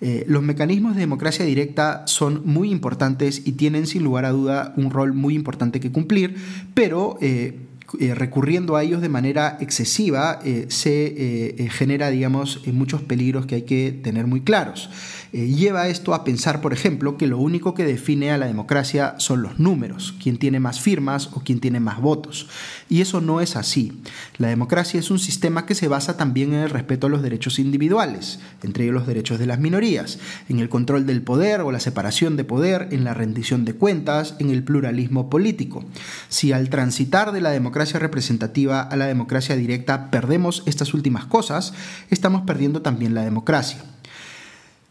Eh, 0.00 0.24
los 0.26 0.42
mecanismos 0.42 0.94
de 0.94 1.00
democracia 1.00 1.44
directa 1.44 2.04
son 2.06 2.42
muy 2.44 2.70
importantes 2.70 3.42
y 3.44 3.52
tienen 3.52 3.86
sin 3.86 4.02
lugar 4.02 4.24
a 4.24 4.30
duda 4.30 4.72
un 4.76 4.90
rol 4.90 5.12
muy 5.12 5.34
importante 5.34 5.80
que 5.80 5.92
cumplir, 5.92 6.36
pero... 6.74 7.18
Eh, 7.20 7.58
eh, 7.98 8.14
recurriendo 8.14 8.76
a 8.76 8.84
ellos 8.84 9.00
de 9.00 9.08
manera 9.08 9.58
excesiva 9.60 10.38
se 10.68 11.68
genera, 11.76 12.08
digamos, 12.10 12.64
muchos 12.68 13.02
peligros 13.02 13.46
que 13.46 13.56
hay 13.56 13.62
que 13.62 13.90
tener 13.90 14.28
muy 14.28 14.42
claros. 14.42 14.88
Lleva 15.32 15.88
esto 15.88 16.14
a 16.14 16.24
pensar, 16.24 16.60
por 16.60 16.72
ejemplo, 16.72 17.16
que 17.16 17.26
lo 17.26 17.38
único 17.38 17.74
que 17.74 17.84
define 17.84 18.32
a 18.32 18.38
la 18.38 18.46
democracia 18.46 19.14
son 19.18 19.42
los 19.42 19.58
números, 19.58 20.14
quién 20.22 20.38
tiene 20.38 20.60
más 20.60 20.80
firmas 20.80 21.30
o 21.32 21.42
quién 21.44 21.60
tiene 21.60 21.80
más 21.80 22.00
votos. 22.00 22.48
Y 22.88 23.00
eso 23.00 23.20
no 23.20 23.40
es 23.40 23.56
así. 23.56 23.92
La 24.38 24.48
democracia 24.48 24.98
es 24.98 25.10
un 25.10 25.18
sistema 25.18 25.66
que 25.66 25.74
se 25.74 25.88
basa 25.88 26.16
también 26.16 26.52
en 26.52 26.60
el 26.60 26.70
respeto 26.70 27.06
a 27.06 27.10
los 27.10 27.22
derechos 27.22 27.58
individuales, 27.58 28.40
entre 28.62 28.84
ellos 28.84 28.94
los 28.94 29.06
derechos 29.06 29.38
de 29.38 29.46
las 29.46 29.60
minorías, 29.60 30.18
en 30.48 30.58
el 30.58 30.68
control 30.68 31.06
del 31.06 31.22
poder 31.22 31.60
o 31.60 31.72
la 31.72 31.80
separación 31.80 32.36
de 32.36 32.44
poder, 32.44 32.88
en 32.90 33.04
la 33.04 33.14
rendición 33.14 33.64
de 33.64 33.74
cuentas, 33.74 34.34
en 34.38 34.50
el 34.50 34.64
pluralismo 34.64 35.30
político. 35.30 35.84
Si 36.28 36.52
al 36.52 36.70
transitar 36.70 37.32
de 37.32 37.40
la 37.40 37.50
democracia 37.50 38.00
representativa 38.00 38.80
a 38.82 38.96
la 38.96 39.06
democracia 39.06 39.56
directa 39.56 40.10
perdemos 40.10 40.62
estas 40.66 40.94
últimas 40.94 41.26
cosas, 41.26 41.72
estamos 42.10 42.42
perdiendo 42.42 42.82
también 42.82 43.14
la 43.14 43.22
democracia. 43.22 43.84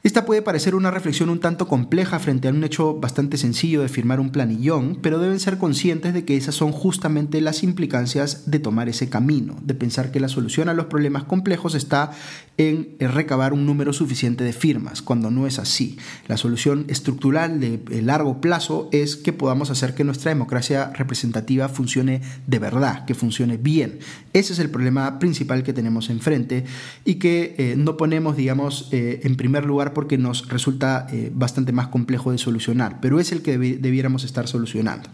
Esta 0.01 0.25
puede 0.25 0.41
parecer 0.41 0.75
una 0.75 0.91
reflexión 0.91 1.29
un 1.29 1.41
tanto 1.41 1.67
compleja 1.67 2.19
frente 2.19 2.47
a 2.47 2.51
un 2.51 2.63
hecho 2.63 2.93
bastante 3.01 3.35
sencillo 3.35 3.81
de 3.81 3.89
firmar 3.89 4.21
un 4.21 4.29
planillón, 4.29 4.97
pero 5.01 5.19
deben 5.19 5.41
ser 5.41 5.57
conscientes 5.57 6.13
de 6.13 6.23
que 6.23 6.37
esas 6.37 6.55
son 6.55 6.71
justamente 6.71 7.41
las 7.41 7.63
implicancias 7.63 8.49
de 8.49 8.59
tomar 8.59 8.87
ese 8.87 9.09
camino, 9.09 9.57
de 9.61 9.73
pensar 9.73 10.13
que 10.13 10.21
la 10.21 10.29
solución 10.29 10.69
a 10.69 10.73
los 10.73 10.85
problemas 10.85 11.25
complejos 11.25 11.75
está 11.75 12.11
en 12.57 12.95
recabar 12.99 13.51
un 13.51 13.65
número 13.65 13.91
suficiente 13.91 14.45
de 14.45 14.53
firmas, 14.53 15.01
cuando 15.01 15.31
no 15.31 15.47
es 15.47 15.59
así. 15.59 15.97
La 16.29 16.37
solución 16.37 16.85
estructural 16.87 17.59
de 17.59 18.01
largo 18.01 18.39
plazo 18.39 18.87
es 18.93 19.17
que 19.17 19.33
podamos 19.33 19.69
hacer 19.69 19.95
que 19.95 20.05
nuestra 20.05 20.29
democracia 20.29 20.93
representativa 20.95 21.67
funcione 21.67 22.21
de 22.47 22.59
verdad, 22.59 23.03
que 23.03 23.15
funcione 23.15 23.57
bien. 23.57 23.99
Ese 24.31 24.53
es 24.53 24.59
el 24.59 24.69
problema 24.69 25.19
principal 25.19 25.63
que 25.63 25.73
tenemos 25.73 26.09
enfrente 26.09 26.63
y 27.03 27.15
que 27.15 27.55
eh, 27.57 27.75
no 27.77 27.97
ponemos, 27.97 28.37
digamos, 28.37 28.87
eh, 28.91 29.19
en 29.23 29.35
primer 29.35 29.65
lugar 29.65 29.88
porque 29.93 30.17
nos 30.17 30.47
resulta 30.47 31.07
eh, 31.11 31.31
bastante 31.33 31.71
más 31.71 31.87
complejo 31.87 32.31
de 32.31 32.37
solucionar, 32.37 32.99
pero 33.01 33.19
es 33.19 33.31
el 33.31 33.41
que 33.41 33.57
debiéramos 33.57 34.23
estar 34.23 34.47
solucionando. 34.47 35.09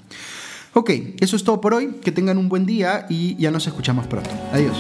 Ok, 0.74 0.92
eso 1.20 1.36
es 1.36 1.44
todo 1.44 1.62
por 1.62 1.74
hoy, 1.74 1.96
que 2.04 2.12
tengan 2.12 2.38
un 2.38 2.50
buen 2.50 2.66
día 2.66 3.06
y 3.10 3.36
ya 3.38 3.50
nos 3.50 3.66
escuchamos 3.66 4.08
pronto. 4.08 4.30
Adiós. 4.52 4.76